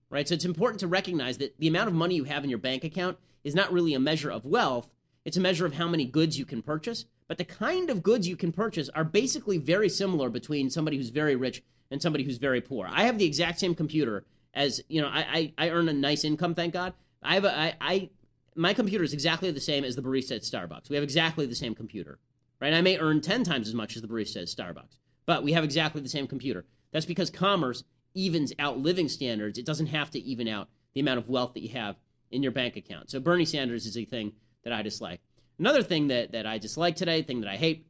[0.10, 0.28] Right?
[0.28, 2.84] So it's important to recognize that the amount of money you have in your bank
[2.84, 4.90] account is not really a measure of wealth,
[5.26, 7.06] it's a measure of how many goods you can purchase.
[7.28, 11.10] But the kind of goods you can purchase are basically very similar between somebody who's
[11.10, 12.88] very rich and somebody who's very poor.
[12.90, 14.24] I have the exact same computer
[14.54, 16.94] as, you know, I, I, I earn a nice income, thank God.
[17.24, 18.10] I have a, I, I,
[18.56, 20.90] my computer is exactly the same as the barista at Starbucks.
[20.90, 22.20] We have exactly the same computer,
[22.60, 22.74] right?
[22.74, 25.64] I may earn 10 times as much as the barista at Starbucks, but we have
[25.64, 26.66] exactly the same computer.
[26.92, 27.84] That's because commerce
[28.14, 29.58] evens out living standards.
[29.58, 31.96] It doesn't have to even out the amount of wealth that you have
[32.32, 33.10] in your bank account.
[33.10, 34.34] So Bernie Sanders is a thing
[34.64, 35.22] that I dislike.
[35.60, 37.88] Another thing that, that I dislike today, thing that I hate,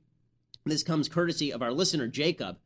[0.66, 2.58] this comes courtesy of our listener, Jacob.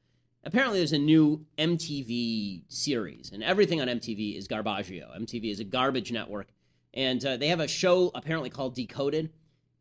[0.44, 5.16] Apparently, there's a new MTV series, and everything on MTV is garbaggio.
[5.20, 6.48] MTV is a garbage network,
[6.94, 9.32] and uh, they have a show apparently called Decoded.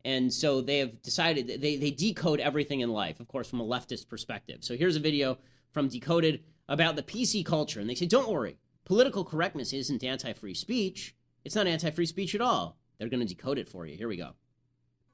[0.03, 3.65] And so they have decided they, they decode everything in life, of course, from a
[3.65, 4.63] leftist perspective.
[4.63, 5.37] So here's a video
[5.71, 7.79] from Decoded about the PC culture.
[7.79, 11.15] And they say, don't worry, political correctness isn't anti free speech.
[11.43, 12.77] It's not anti free speech at all.
[12.97, 13.97] They're going to decode it for you.
[13.97, 14.35] Here we go.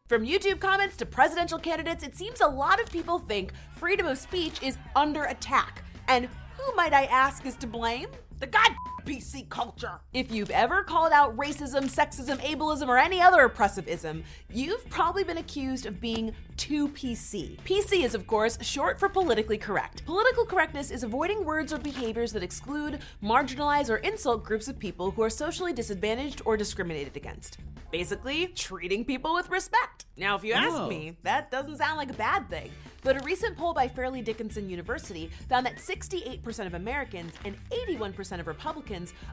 [0.07, 4.17] From YouTube comments to presidential candidates, it seems a lot of people think freedom of
[4.17, 5.83] speech is under attack.
[6.07, 8.07] And who, might I ask, is to blame?
[8.39, 8.71] The god
[9.07, 9.99] PC culture.
[10.13, 15.23] If you've ever called out racism, sexism, ableism, or any other oppressive ism, you've probably
[15.23, 17.57] been accused of being too PC.
[17.61, 20.05] PC is, of course, short for politically correct.
[20.05, 25.11] Political correctness is avoiding words or behaviors that exclude, marginalize, or insult groups of people
[25.11, 27.57] who are socially disadvantaged or discriminated against.
[27.91, 30.05] Basically, treating people with respect.
[30.17, 30.89] Now, if you ask Oh.
[30.89, 32.71] me, that doesn't sound like a bad thing.
[33.03, 38.41] But a recent poll by Fairleigh Dickinson University found that 68% of Americans and 81%
[38.41, 38.87] of Republicans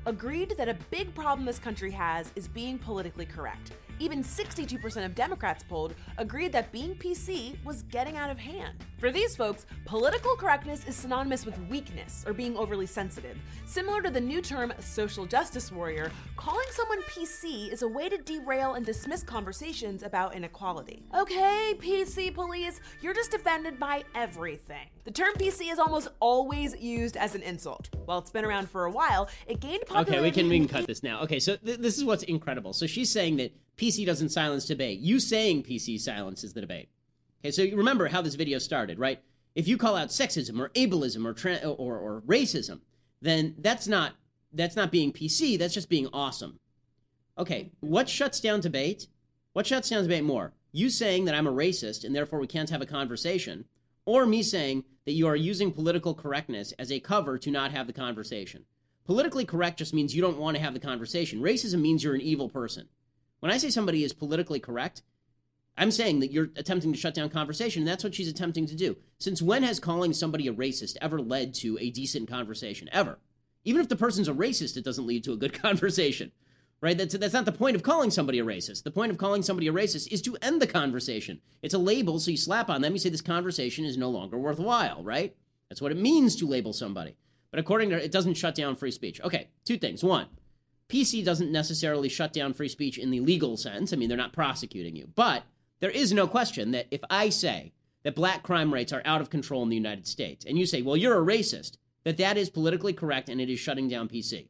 [0.07, 3.73] agreed that a big problem this country has is being politically correct.
[4.05, 8.85] Even 62% of Democrats polled agreed that being PC was getting out of hand.
[8.99, 13.39] For these folks, political correctness is synonymous with weakness or being overly sensitive.
[13.65, 18.19] Similar to the new term social justice warrior, calling someone PC is a way to
[18.19, 21.03] derail and dismiss conversations about inequality.
[21.17, 24.87] Okay, PC police, you're just offended by everything.
[25.05, 27.89] The term PC is almost always used as an insult.
[28.05, 30.13] While it's been around for a while, it gained popularity.
[30.13, 31.23] Okay, we can we can cut this now.
[31.23, 32.75] Okay, so th- this is what's incredible.
[32.75, 35.01] So she's saying that PC doesn't silence debate.
[35.01, 36.89] You saying PC silences the debate.
[37.41, 39.21] Okay, so you remember how this video started, right?
[39.55, 42.81] If you call out sexism or ableism or tra- or, or racism,
[43.21, 44.15] then that's not
[44.53, 45.59] that's not being PC.
[45.59, 46.61] That's just being awesome.
[47.37, 49.09] Okay, what shuts down debate?
[49.53, 50.53] What shuts down debate more?
[50.73, 53.65] You saying that I'm a racist and therefore we can't have a conversation,
[54.05, 57.87] or me saying that you are using political correctness as a cover to not have
[57.87, 58.65] the conversation.
[59.05, 61.41] Politically correct just means you don't want to have the conversation.
[61.41, 62.89] Racism means you're an evil person.
[63.45, 65.03] When I say somebody is politically correct,
[65.77, 68.75] I'm saying that you're attempting to shut down conversation, and that's what she's attempting to
[68.75, 68.97] do.
[69.19, 72.89] Since when has calling somebody a racist ever led to a decent conversation?
[72.91, 73.19] Ever.
[73.63, 76.33] Even if the person's a racist, it doesn't lead to a good conversation.
[76.81, 76.97] Right?
[76.97, 78.83] That's, that's not the point of calling somebody a racist.
[78.83, 81.43] The point of calling somebody a racist is to end the conversation.
[81.61, 84.39] It's a label, so you slap on them, you say this conversation is no longer
[84.39, 85.37] worthwhile, right?
[85.69, 87.19] That's what it means to label somebody.
[87.51, 89.21] But according to her, it doesn't shut down free speech.
[89.21, 90.03] Okay, two things.
[90.03, 90.29] One,
[90.89, 93.93] PC doesn't necessarily shut down free speech in the legal sense.
[93.93, 95.09] I mean, they're not prosecuting you.
[95.15, 95.45] But
[95.81, 97.73] there is no question that if I say
[98.03, 100.83] that black crime rates are out of control in the United States, and you say,
[100.83, 104.49] well, you're a racist, that that is politically correct and it is shutting down PC.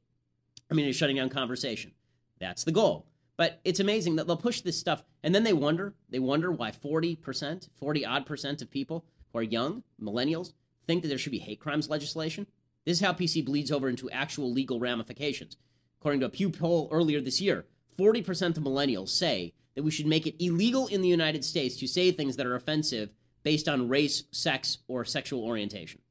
[0.71, 1.93] I mean, it's shutting down conversation.
[2.41, 3.07] That's the goal.
[3.37, 6.71] But it's amazing that they'll push this stuff and then they wonder, they wonder why
[6.71, 10.53] 40%, 40 odd percent of people who are young, millennials,
[10.87, 12.47] think that there should be hate crimes legislation.
[12.85, 15.57] This is how PC bleeds over into actual legal ramifications.
[16.05, 17.65] According to a Pew poll earlier this year,
[17.97, 21.89] 40% of millennials say that we should make it illegal in the United States to
[21.89, 23.09] say things that are offensive
[23.43, 26.03] based on race, sex, or sexual orientation.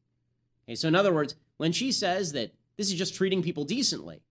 [0.66, 4.24] Okay, so in other words, when she says that this is just treating people decently,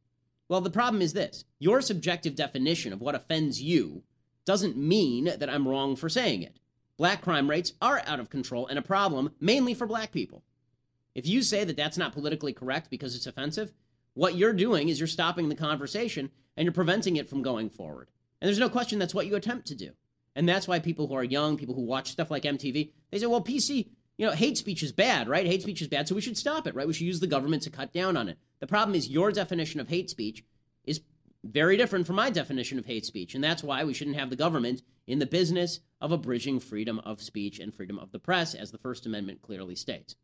[0.48, 4.02] well, the problem is this your subjective definition of what offends you
[4.44, 6.58] doesn't mean that I'm wrong for saying it.
[6.96, 10.42] Black crime rates are out of control and a problem mainly for black people.
[11.14, 13.72] If you say that that's not politically correct because it's offensive,
[14.14, 18.10] what you're doing is you're stopping the conversation and you're preventing it from going forward.
[18.40, 19.90] And there's no question that's what you attempt to do.
[20.34, 23.26] And that's why people who are young, people who watch stuff like MTV, they say,
[23.26, 25.46] well, PC, you know, hate speech is bad, right?
[25.46, 26.86] Hate speech is bad, so we should stop it, right?
[26.86, 28.38] We should use the government to cut down on it.
[28.60, 30.44] The problem is your definition of hate speech
[30.84, 31.00] is
[31.44, 33.34] very different from my definition of hate speech.
[33.34, 37.20] And that's why we shouldn't have the government in the business of abridging freedom of
[37.20, 40.14] speech and freedom of the press, as the First Amendment clearly states.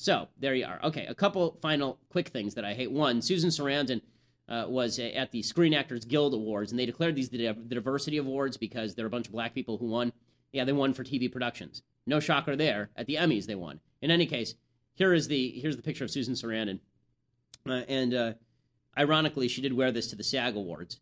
[0.00, 0.78] So there you are.
[0.84, 2.92] Okay, a couple final quick things that I hate.
[2.92, 4.00] One, Susan Sarandon
[4.48, 8.56] uh, was at the Screen Actors Guild Awards, and they declared these the, diversity awards
[8.56, 10.12] because there are a bunch of black people who won.
[10.52, 11.82] Yeah, they won for TV productions.
[12.06, 12.90] No shocker there.
[12.94, 13.80] At the Emmys, they won.
[14.00, 14.54] In any case,
[14.94, 16.78] here is the here's the picture of Susan Sarandon,
[17.68, 18.32] uh, and uh,
[18.96, 21.00] ironically, she did wear this to the SAG Awards.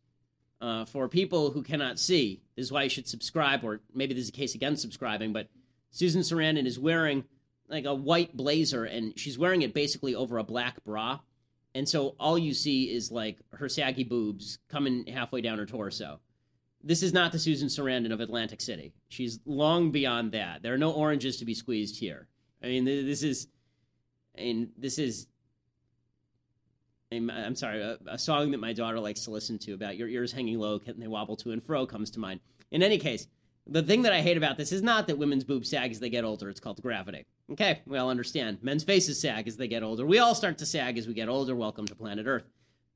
[0.59, 4.25] Uh, for people who cannot see, this is why you should subscribe, or maybe this
[4.25, 5.35] is a case against subscribing.
[5.35, 5.51] But
[5.91, 7.25] Susan Sarandon is wearing
[7.69, 11.21] like a white blazer, and she's wearing it basically over a black bra.
[11.75, 16.21] And so all you see is like her saggy boobs coming halfway down her torso.
[16.83, 18.95] This is not the Susan Sarandon of Atlantic City.
[19.09, 20.63] She's long beyond that.
[20.63, 22.29] There are no oranges to be squeezed here.
[22.63, 23.49] I mean, this is,
[24.39, 25.27] I mean, this is.
[27.13, 30.33] I'm, sorry, a, a song that my daughter likes to listen to about your ears
[30.33, 32.41] hanging low, can they wobble to and fro comes to mind.
[32.73, 33.29] In any case,
[33.67, 36.09] the thing that I hate about this is not that women's boobs sag as they
[36.09, 36.49] get older.
[36.49, 37.27] It's called gravity.
[37.51, 38.59] Okay, we all understand.
[38.63, 40.07] Men's faces sag as they get older.
[40.07, 41.55] We all start to sag as we get older.
[41.55, 42.45] Welcome to planet Earth.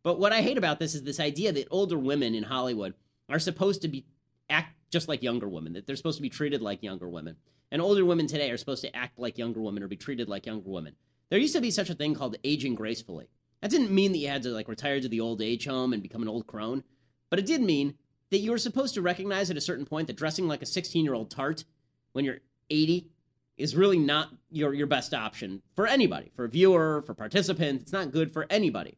[0.02, 2.94] But what I hate about this is this idea that older women in Hollywood
[3.28, 4.06] are supposed to be
[4.48, 7.36] act just like younger women, that they're supposed to be treated like younger women.
[7.70, 10.46] And older women today are supposed to act like younger women or be treated like
[10.46, 10.96] younger women.
[11.30, 13.28] There used to be such a thing called aging gracefully.
[13.60, 16.02] That didn't mean that you had to like retire to the old age home and
[16.02, 16.82] become an old crone,
[17.28, 17.94] but it did mean
[18.30, 21.04] that you were supposed to recognize at a certain point that dressing like a 16
[21.04, 21.64] year old tart
[22.12, 22.38] when you're
[22.70, 23.08] 80
[23.56, 27.82] is really not your, your best option for anybody, for a viewer, for participant.
[27.82, 28.96] It's not good for anybody.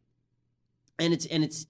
[0.99, 1.67] And it's, and it's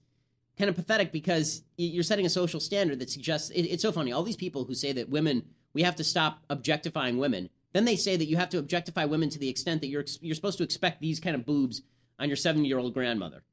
[0.57, 4.11] kind of pathetic because you're setting a social standard that suggests it, it's so funny.
[4.11, 5.43] All these people who say that women,
[5.73, 7.49] we have to stop objectifying women.
[7.71, 10.35] Then they say that you have to objectify women to the extent that you're, you're
[10.35, 11.81] supposed to expect these kind of boobs
[12.19, 13.43] on your 70 year old grandmother.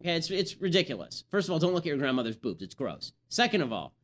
[0.00, 1.24] Okay, it's it's ridiculous.
[1.30, 3.12] First of all, don't look at your grandmother's boobs; it's gross.
[3.28, 3.94] Second of all,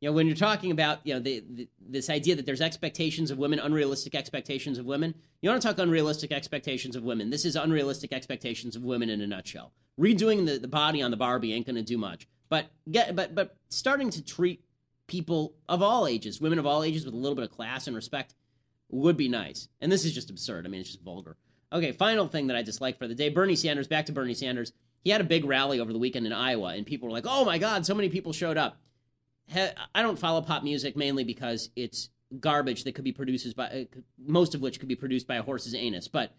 [0.00, 3.30] you know when you're talking about you know the, the, this idea that there's expectations
[3.30, 5.14] of women, unrealistic expectations of women.
[5.40, 7.30] You want to talk unrealistic expectations of women?
[7.30, 9.72] This is unrealistic expectations of women in a nutshell.
[10.00, 12.26] Redoing the, the body on the Barbie ain't going to do much.
[12.48, 14.64] But get but but starting to treat
[15.06, 17.94] people of all ages, women of all ages, with a little bit of class and
[17.94, 18.34] respect
[18.90, 19.68] would be nice.
[19.80, 20.66] And this is just absurd.
[20.66, 21.36] I mean, it's just vulgar.
[21.72, 23.86] Okay, final thing that I dislike for the day: Bernie Sanders.
[23.86, 24.72] Back to Bernie Sanders
[25.04, 27.44] he had a big rally over the weekend in Iowa, and people were like, "Oh
[27.44, 28.78] my God, so many people showed up."
[29.54, 32.08] I don't follow pop music mainly because it's
[32.40, 33.84] garbage that could be produced by uh,
[34.18, 36.08] most of which could be produced by a horse's anus.
[36.08, 36.34] But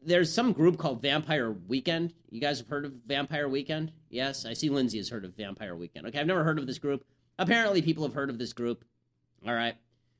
[0.00, 2.14] there's some group called Vampire Weekend.
[2.30, 3.90] You guys have heard of Vampire Weekend?
[4.08, 6.06] Yes, I see Lindsay has heard of Vampire Weekend.
[6.06, 7.04] Okay, I've never heard of this group.
[7.38, 8.84] Apparently, people have heard of this group.
[9.46, 9.74] All right,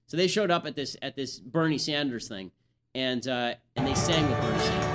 [0.06, 2.50] so they showed up at this at this Bernie Sanders thing,
[2.94, 4.88] and uh, and they sang with Bernie Sanders.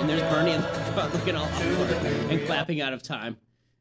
[0.00, 0.56] And there's Bernie
[1.12, 1.90] looking all awkward
[2.30, 3.36] and clapping out of time.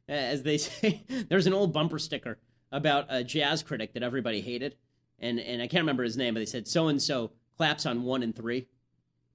[0.10, 2.38] As they say, there's an old bumper sticker
[2.70, 4.76] about a jazz critic that everybody hated.
[5.20, 8.04] And, and I can't remember his name, but they said so and so claps on
[8.04, 8.68] one and three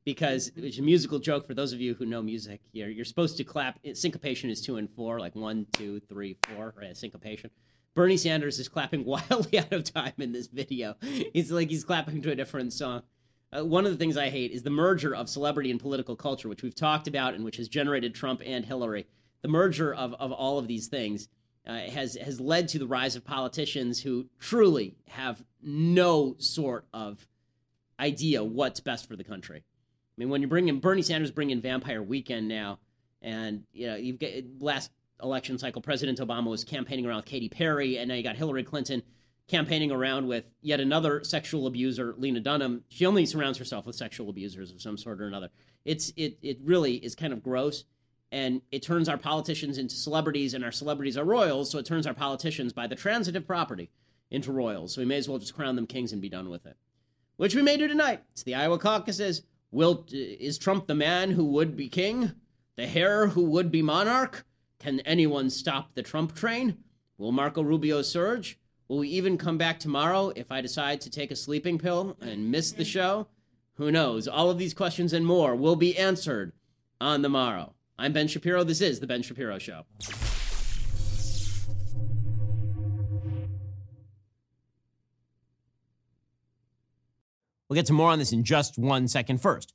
[0.05, 2.61] because it's a musical joke for those of you who know music.
[2.72, 3.78] You're, you're supposed to clap.
[3.94, 6.94] Syncopation is two and four, like one, two, three, four, right?
[6.94, 7.49] Syncopation.
[7.95, 10.97] Bernie Sanders is clapping wildly out of time in this video.
[11.32, 13.03] He's like he's clapping to a different song.
[13.51, 16.49] Uh, one of the things I hate is the merger of celebrity and political culture,
[16.49, 19.07] which we've talked about and which has generated Trump and Hillary.
[19.41, 21.28] The merger of, of all of these things
[21.66, 27.26] uh, has has led to the rise of politicians who truly have no sort of
[28.01, 29.59] idea what's best for the country.
[29.59, 32.78] I mean, when you bring in Bernie Sanders, bring in Vampire Weekend now,
[33.22, 34.30] and you know you've got
[34.61, 34.91] last
[35.23, 38.64] election cycle, President Obama was campaigning around with Katy Perry, and now you got Hillary
[38.64, 39.03] Clinton
[39.49, 42.85] campaigning around with yet another sexual abuser, Lena Dunham.
[42.89, 45.49] She only surrounds herself with sexual abusers of some sort or another.
[45.85, 47.85] It's it it really is kind of gross.
[48.31, 52.07] and it turns our politicians into celebrities and our celebrities are royals, so it turns
[52.07, 53.91] our politicians by the transitive property
[54.31, 54.95] into royals.
[54.95, 56.77] So we may as well just crown them kings and be done with it.
[57.39, 58.23] Which we may do tonight.
[58.33, 59.43] It's the Iowa caucuses.
[59.71, 62.33] Will uh, is Trump the man who would be king?
[62.77, 64.45] The heir who would be monarch?
[64.81, 66.79] Can anyone stop the Trump train?
[67.16, 68.61] Will Marco Rubio surge?
[68.87, 72.53] Will we even come back tomorrow if I decide to take a sleeping pill and
[72.53, 73.26] miss the show?
[73.74, 74.29] Who knows?
[74.29, 76.53] All of these questions and more will be answered
[77.01, 77.74] on the morrow.
[77.99, 78.62] I'm Ben Shapiro.
[78.62, 79.83] This is The Ben Shapiro Show.
[87.68, 89.43] We'll get to more on this in just one second.
[89.43, 89.74] First,